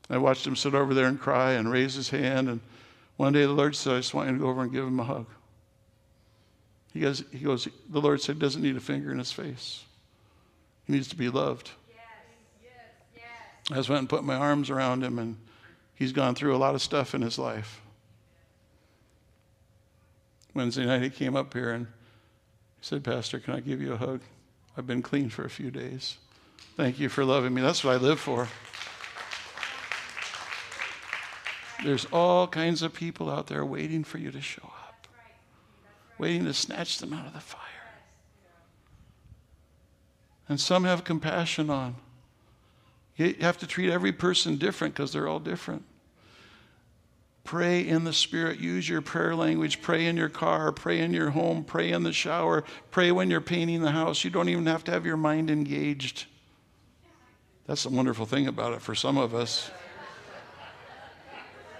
[0.08, 2.48] I watched him sit over there and cry and raise his hand.
[2.48, 2.60] And
[3.16, 5.00] one day the Lord said, I just want you to go over and give him
[5.00, 5.26] a hug.
[6.95, 9.82] He goes, he goes, the Lord said, doesn't need a finger in his face.
[10.86, 11.72] He needs to be loved.
[11.88, 11.99] Yes,
[12.62, 12.72] yes,
[13.16, 13.24] yes.
[13.72, 15.36] I just went and put my arms around him, and
[15.97, 17.80] he's gone through a lot of stuff in his life.
[20.55, 23.97] Wednesday night, he came up here and he said, Pastor, can I give you a
[23.97, 24.20] hug?
[24.76, 26.18] I've been clean for a few days.
[26.76, 27.61] Thank you for loving me.
[27.61, 28.49] That's what I live for.
[31.82, 34.84] There's all kinds of people out there waiting for you to show up
[36.18, 37.60] waiting to snatch them out of the fire.
[40.48, 41.96] and some have compassion on.
[43.16, 45.84] You have to treat every person different because they're all different.
[47.44, 48.58] Pray in the Spirit.
[48.58, 49.82] Use your prayer language.
[49.82, 50.72] Pray in your car.
[50.72, 51.62] Pray in your home.
[51.62, 52.64] Pray in the shower.
[52.90, 54.24] Pray when you're painting the house.
[54.24, 56.24] You don't even have to have your mind engaged.
[57.66, 59.70] That's the wonderful thing about it for some of us.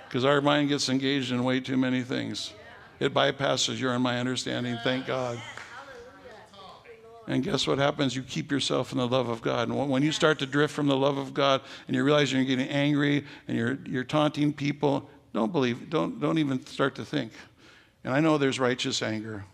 [0.07, 2.53] Because our mind gets engaged in way too many things.
[3.01, 5.41] It bypasses your and my understanding, thank God.
[7.27, 8.15] And guess what happens?
[8.15, 9.69] You keep yourself in the love of God.
[9.69, 12.45] And when you start to drift from the love of God and you realize you're
[12.45, 17.33] getting angry and you're, you're taunting people, don't believe, don't, don't even start to think.
[18.05, 19.45] And I know there's righteous anger.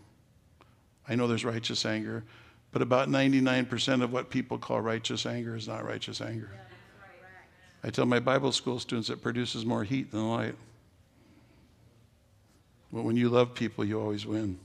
[1.09, 2.24] I know there's righteous anger.
[2.72, 6.51] But about 99% of what people call righteous anger is not righteous anger.
[7.82, 10.55] I tell my Bible school students it produces more heat than light.
[12.93, 14.59] But when you love people, you always win.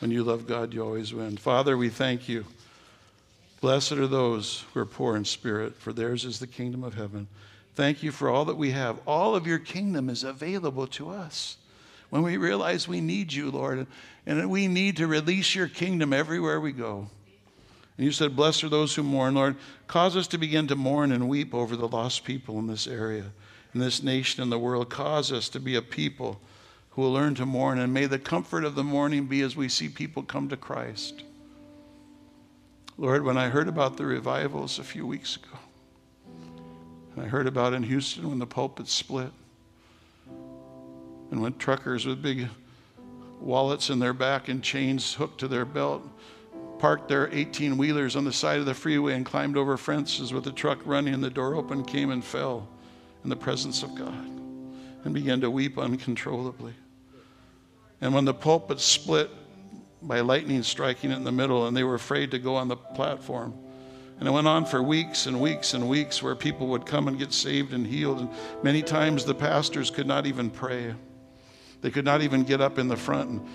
[0.00, 1.36] When you love God, you always win.
[1.36, 2.44] Father, we thank you.
[3.60, 7.28] Blessed are those who are poor in spirit, for theirs is the kingdom of heaven.
[7.76, 8.98] Thank you for all that we have.
[9.06, 11.56] All of your kingdom is available to us.
[12.10, 13.86] When we realize we need you, Lord,
[14.26, 17.08] and we need to release your kingdom everywhere we go.
[17.96, 19.56] And you said, Blessed are those who mourn, Lord.
[19.86, 23.26] Cause us to begin to mourn and weep over the lost people in this area,
[23.72, 24.90] in this nation, in the world.
[24.90, 26.40] Cause us to be a people
[26.92, 27.78] who will learn to mourn.
[27.78, 31.22] And may the comfort of the mourning be as we see people come to Christ.
[32.98, 35.58] Lord, when I heard about the revivals a few weeks ago,
[37.14, 39.32] and I heard about in Houston when the pulpit split,
[41.30, 42.48] and when truckers with big
[43.40, 46.06] wallets in their back and chains hooked to their belt
[46.82, 50.42] parked their 18 wheelers on the side of the freeway and climbed over fences with
[50.42, 52.66] the truck running and the door open, came and fell
[53.22, 54.26] in the presence of God
[55.04, 56.74] and began to weep uncontrollably.
[58.02, 59.30] And when the pulpit split
[60.02, 62.76] by lightning striking it in the middle, and they were afraid to go on the
[62.76, 63.54] platform.
[64.18, 67.16] And it went on for weeks and weeks and weeks where people would come and
[67.16, 68.20] get saved and healed.
[68.20, 68.30] And
[68.62, 70.94] many times the pastors could not even pray.
[71.80, 73.30] They could not even get up in the front.
[73.30, 73.48] And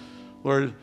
[0.43, 0.73] Lord,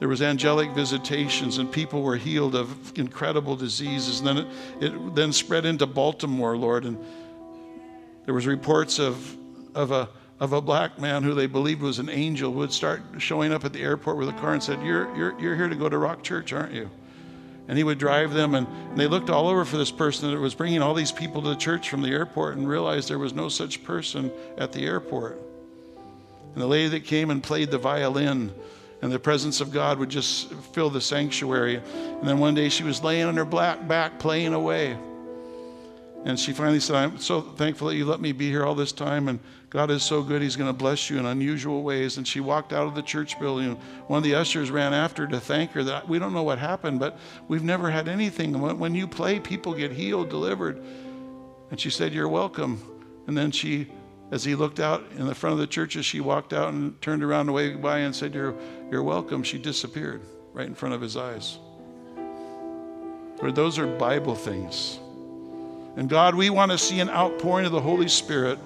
[0.00, 4.20] there was angelic visitations and people were healed of incredible diseases.
[4.20, 4.46] And then it,
[4.80, 6.84] it then spread into Baltimore, Lord.
[6.84, 6.98] And
[8.24, 9.36] there was reports of,
[9.76, 10.08] of a
[10.42, 13.72] of a black man who they believed was an angel would start showing up at
[13.72, 16.24] the airport with a car and said, You're, you're, you're here to go to Rock
[16.24, 16.90] Church, aren't you?
[17.68, 20.40] And he would drive them, and, and they looked all over for this person that
[20.40, 23.32] was bringing all these people to the church from the airport and realized there was
[23.32, 25.40] no such person at the airport.
[26.54, 28.52] And the lady that came and played the violin,
[29.00, 31.76] and the presence of God would just fill the sanctuary.
[31.76, 34.98] And then one day she was laying on her black back playing away.
[36.24, 38.92] And she finally said, I'm so thankful that you let me be here all this
[38.92, 39.26] time.
[39.26, 42.16] And God is so good, He's going to bless you in unusual ways.
[42.16, 43.74] And she walked out of the church building.
[44.06, 47.00] One of the ushers ran after to thank her that we don't know what happened,
[47.00, 47.18] but
[47.48, 48.60] we've never had anything.
[48.78, 50.84] When you play, people get healed, delivered.
[51.70, 52.80] And she said, You're welcome.
[53.26, 53.88] And then she,
[54.30, 57.00] as he looked out in the front of the church, as she walked out and
[57.02, 58.54] turned around to wave by and said, You're,
[58.92, 61.58] you're welcome, she disappeared right in front of his eyes.
[63.40, 65.00] Lord, those are Bible things.
[65.96, 68.58] And God, we want to see an outpouring of the Holy Spirit.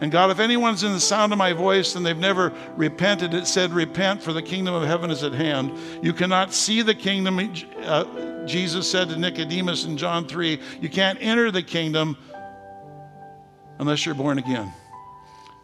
[0.00, 3.46] And God, if anyone's in the sound of my voice and they've never repented, it
[3.46, 5.72] said, Repent, for the kingdom of heaven is at hand.
[6.02, 7.38] You cannot see the kingdom,
[7.82, 10.60] uh, Jesus said to Nicodemus in John 3.
[10.82, 12.18] You can't enter the kingdom
[13.78, 14.70] unless you're born again.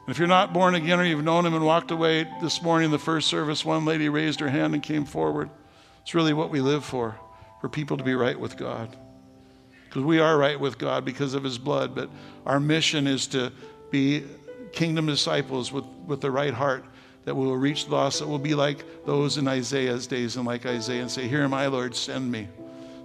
[0.07, 2.87] And if you're not born again or you've known him and walked away this morning,
[2.87, 5.51] in the first service, one lady raised her hand and came forward.
[6.01, 7.17] It's really what we live for,
[7.61, 8.97] for people to be right with God
[9.93, 11.95] because we are right with God because of his blood.
[11.95, 12.09] But
[12.47, 13.53] our mission is to
[13.91, 14.25] be
[14.73, 16.87] kingdom disciples with, with the right heart
[17.27, 20.47] that we will reach the lost, that will be like those in Isaiah's days and
[20.47, 22.49] like Isaiah and say, Here am I, Lord, send me.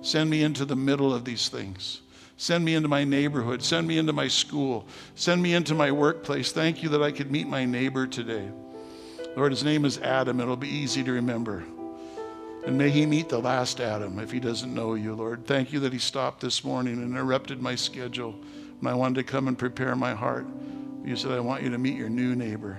[0.02, 2.00] Send me into the middle of these things.
[2.38, 3.62] Send me into my neighborhood.
[3.62, 4.88] Send me into my school.
[5.16, 6.54] Send me into my workplace.
[6.54, 8.50] Thank you that I could meet my neighbor today.
[9.36, 10.40] Lord, his name is Adam.
[10.40, 11.66] It'll be easy to remember.
[12.68, 15.46] And may he meet the last Adam if he doesn't know you, Lord.
[15.46, 18.36] Thank you that he stopped this morning and interrupted my schedule
[18.82, 20.46] when I wanted to come and prepare my heart.
[21.06, 22.78] You said, I want you to meet your new neighbor.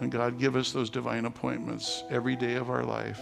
[0.00, 3.20] And God, give us those divine appointments every day of our life.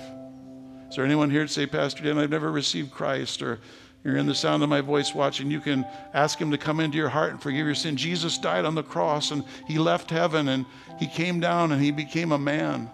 [0.88, 3.59] Is there anyone here to say, Pastor Dan, I've never received Christ, or
[4.05, 5.84] you're in the sound of my voice watching, you can
[6.14, 7.96] ask him to come into your heart and forgive your sin.
[7.96, 10.64] Jesus died on the cross and he left heaven and
[11.00, 12.88] he came down and he became a man.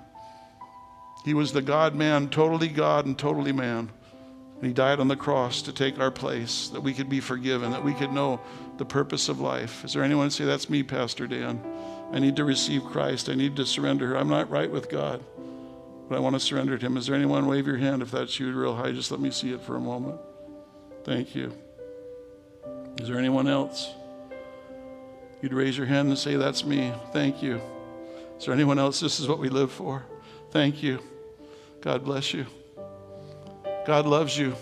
[1.28, 3.90] He was the God man, totally God and totally man.
[4.56, 7.70] And he died on the cross to take our place, that we could be forgiven,
[7.72, 8.40] that we could know
[8.78, 9.84] the purpose of life.
[9.84, 11.62] Is there anyone say, That's me, Pastor Dan?
[12.14, 13.28] I need to receive Christ.
[13.28, 14.16] I need to surrender.
[14.16, 15.22] I'm not right with God,
[16.08, 16.96] but I want to surrender to Him.
[16.96, 17.46] Is there anyone?
[17.46, 18.92] Wave your hand if that's you real high.
[18.92, 20.18] Just let me see it for a moment.
[21.04, 21.52] Thank you.
[23.02, 23.90] Is there anyone else?
[25.42, 26.90] You'd raise your hand and say, That's me.
[27.12, 27.60] Thank you.
[28.38, 29.00] Is there anyone else?
[29.00, 30.06] This is what we live for.
[30.52, 31.02] Thank you.
[31.88, 32.44] God bless you.
[33.86, 34.54] God loves you.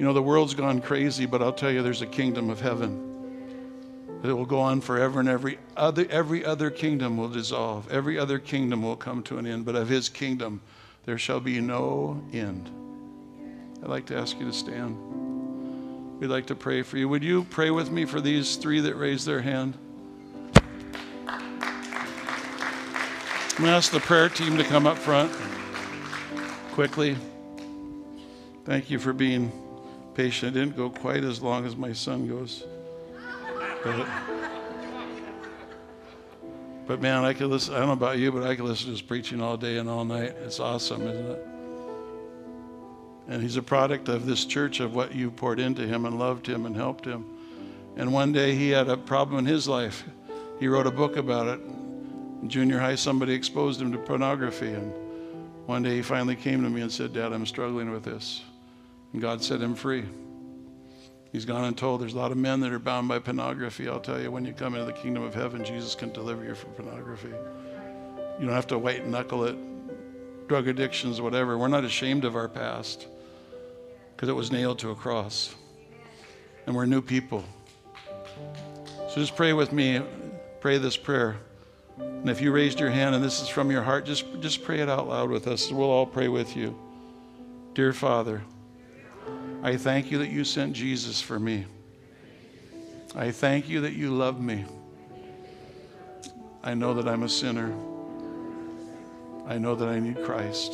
[0.00, 4.18] You know, the world's gone crazy, but I'll tell you, there's a kingdom of heaven
[4.20, 7.88] that will go on forever, and every other, every other kingdom will dissolve.
[7.88, 10.60] Every other kingdom will come to an end, but of his kingdom
[11.04, 12.68] there shall be no end.
[13.80, 14.98] I'd like to ask you to stand.
[16.18, 17.08] We'd like to pray for you.
[17.08, 19.78] Would you pray with me for these three that raised their hand?
[21.28, 21.38] I'm
[23.56, 25.30] going to ask the prayer team to come up front
[26.74, 27.16] quickly.
[28.64, 29.52] Thank you for being
[30.16, 30.56] patient.
[30.56, 32.64] It didn't go quite as long as my son goes.
[33.84, 34.08] But,
[36.88, 37.74] but man, I could listen.
[37.74, 39.88] I don't know about you, but I could listen to his preaching all day and
[39.88, 40.34] all night.
[40.44, 41.46] It's awesome, isn't it?
[43.28, 46.44] And he's a product of this church, of what you poured into him and loved
[46.44, 47.24] him and helped him.
[47.96, 50.02] And one day he had a problem in his life.
[50.58, 51.60] He wrote a book about it.
[52.42, 54.72] In junior high, somebody exposed him to pornography.
[54.72, 54.92] And
[55.66, 58.42] one day he finally came to me and said, Dad, I'm struggling with this.
[59.12, 60.04] And God set him free.
[61.32, 63.88] He's gone and told there's a lot of men that are bound by pornography.
[63.88, 66.54] I'll tell you, when you come into the kingdom of heaven, Jesus can deliver you
[66.54, 67.28] from pornography.
[68.38, 69.56] You don't have to white and knuckle it,
[70.48, 71.56] drug addictions, whatever.
[71.58, 73.08] We're not ashamed of our past
[74.14, 75.54] because it was nailed to a cross.
[76.66, 77.44] And we're new people.
[79.08, 80.02] So just pray with me.
[80.60, 81.36] Pray this prayer.
[81.98, 84.80] And if you raised your hand and this is from your heart, just, just pray
[84.80, 85.70] it out loud with us.
[85.70, 86.78] We'll all pray with you.
[87.74, 88.42] Dear Father,
[89.62, 91.66] I thank you that you sent Jesus for me.
[93.14, 94.64] I thank you that you love me.
[96.62, 97.72] I know that I'm a sinner.
[99.46, 100.72] I know that I need Christ.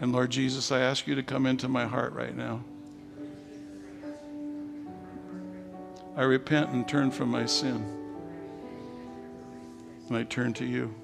[0.00, 2.60] And Lord Jesus, I ask you to come into my heart right now.
[6.16, 7.97] I repent and turn from my sin.
[10.16, 10.94] I turn to you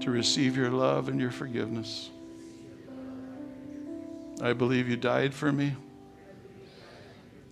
[0.00, 2.10] to receive your love and your forgiveness.
[4.42, 5.74] I believe you died for me.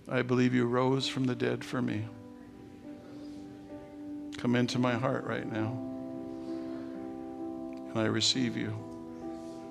[0.09, 2.05] I believe you rose from the dead for me.
[4.37, 5.77] Come into my heart right now.
[7.89, 8.73] And I receive you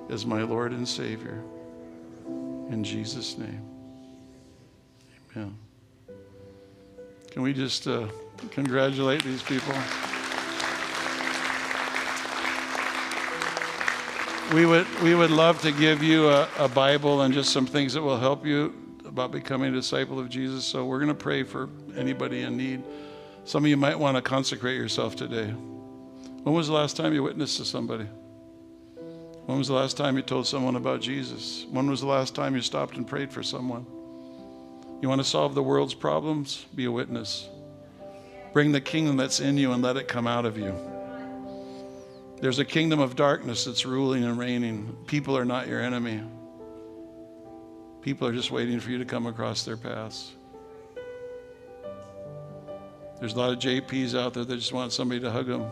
[0.09, 1.43] as my Lord and Savior.
[2.27, 3.63] In Jesus' name.
[5.37, 5.57] Amen.
[7.31, 8.09] Can we just uh,
[8.51, 9.75] congratulate these people?
[14.53, 17.95] We would, we would love to give you a, a Bible and just some things
[17.95, 18.75] that will help you
[19.07, 20.65] about becoming a disciple of Jesus.
[20.65, 22.83] So we're going to pray for anybody in need.
[23.45, 25.47] Some of you might want to consecrate yourself today.
[25.47, 28.07] When was the last time you witnessed to somebody?
[29.47, 31.65] When was the last time you told someone about Jesus?
[31.71, 33.87] When was the last time you stopped and prayed for someone?
[35.01, 36.67] You want to solve the world's problems?
[36.75, 37.49] Be a witness.
[38.53, 40.90] Bring the kingdom that's in you and let it come out of you.
[42.41, 44.97] There's a kingdom of darkness that's ruling and reigning.
[45.07, 46.23] People are not your enemy.
[48.01, 50.33] People are just waiting for you to come across their paths.
[53.19, 55.67] There's a lot of JPs out there that just want somebody to hug them,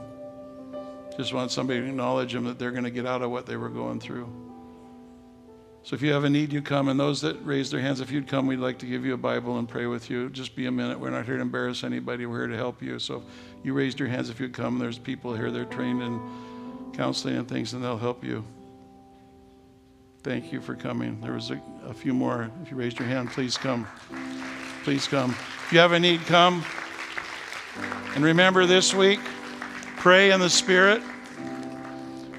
[1.16, 3.56] just want somebody to acknowledge them that they're going to get out of what they
[3.56, 4.30] were going through.
[5.84, 6.88] So if you have a need, you come.
[6.88, 9.16] And those that raise their hands, if you'd come, we'd like to give you a
[9.18, 10.28] Bible and pray with you.
[10.28, 11.00] Just be a minute.
[11.00, 12.26] We're not here to embarrass anybody.
[12.26, 12.98] We're here to help you.
[12.98, 13.16] So
[13.58, 15.50] if you raised your hands, if you'd come, there's people here.
[15.50, 16.20] They're trained in
[16.98, 18.44] counseling and things, and they'll help you.
[20.24, 21.20] Thank you for coming.
[21.20, 22.50] There was a, a few more.
[22.60, 23.86] If you raised your hand, please come.
[24.82, 25.30] Please come.
[25.30, 26.64] If you have a need, come.
[28.16, 29.20] And remember this week,
[29.96, 31.00] pray in the Spirit.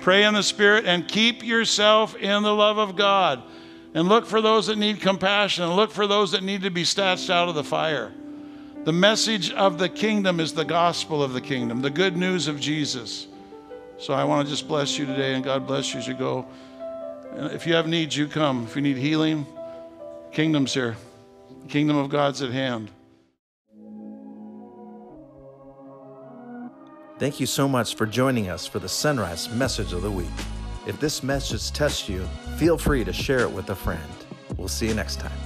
[0.01, 3.41] Pray in the Spirit and keep yourself in the love of God.
[3.93, 6.83] And look for those that need compassion and look for those that need to be
[6.83, 8.11] snatched out of the fire.
[8.83, 12.59] The message of the kingdom is the gospel of the kingdom, the good news of
[12.59, 13.27] Jesus.
[13.99, 16.45] So I want to just bless you today and God bless you as you go.
[17.33, 18.63] And if you have needs, you come.
[18.63, 19.45] If you need healing,
[20.31, 20.95] kingdom's here.
[21.63, 22.89] The kingdom of God's at hand.
[27.19, 30.27] Thank you so much for joining us for the Sunrise Message of the Week.
[30.87, 32.25] If this message touched you,
[32.55, 34.01] feel free to share it with a friend.
[34.55, 35.37] We'll see you next time.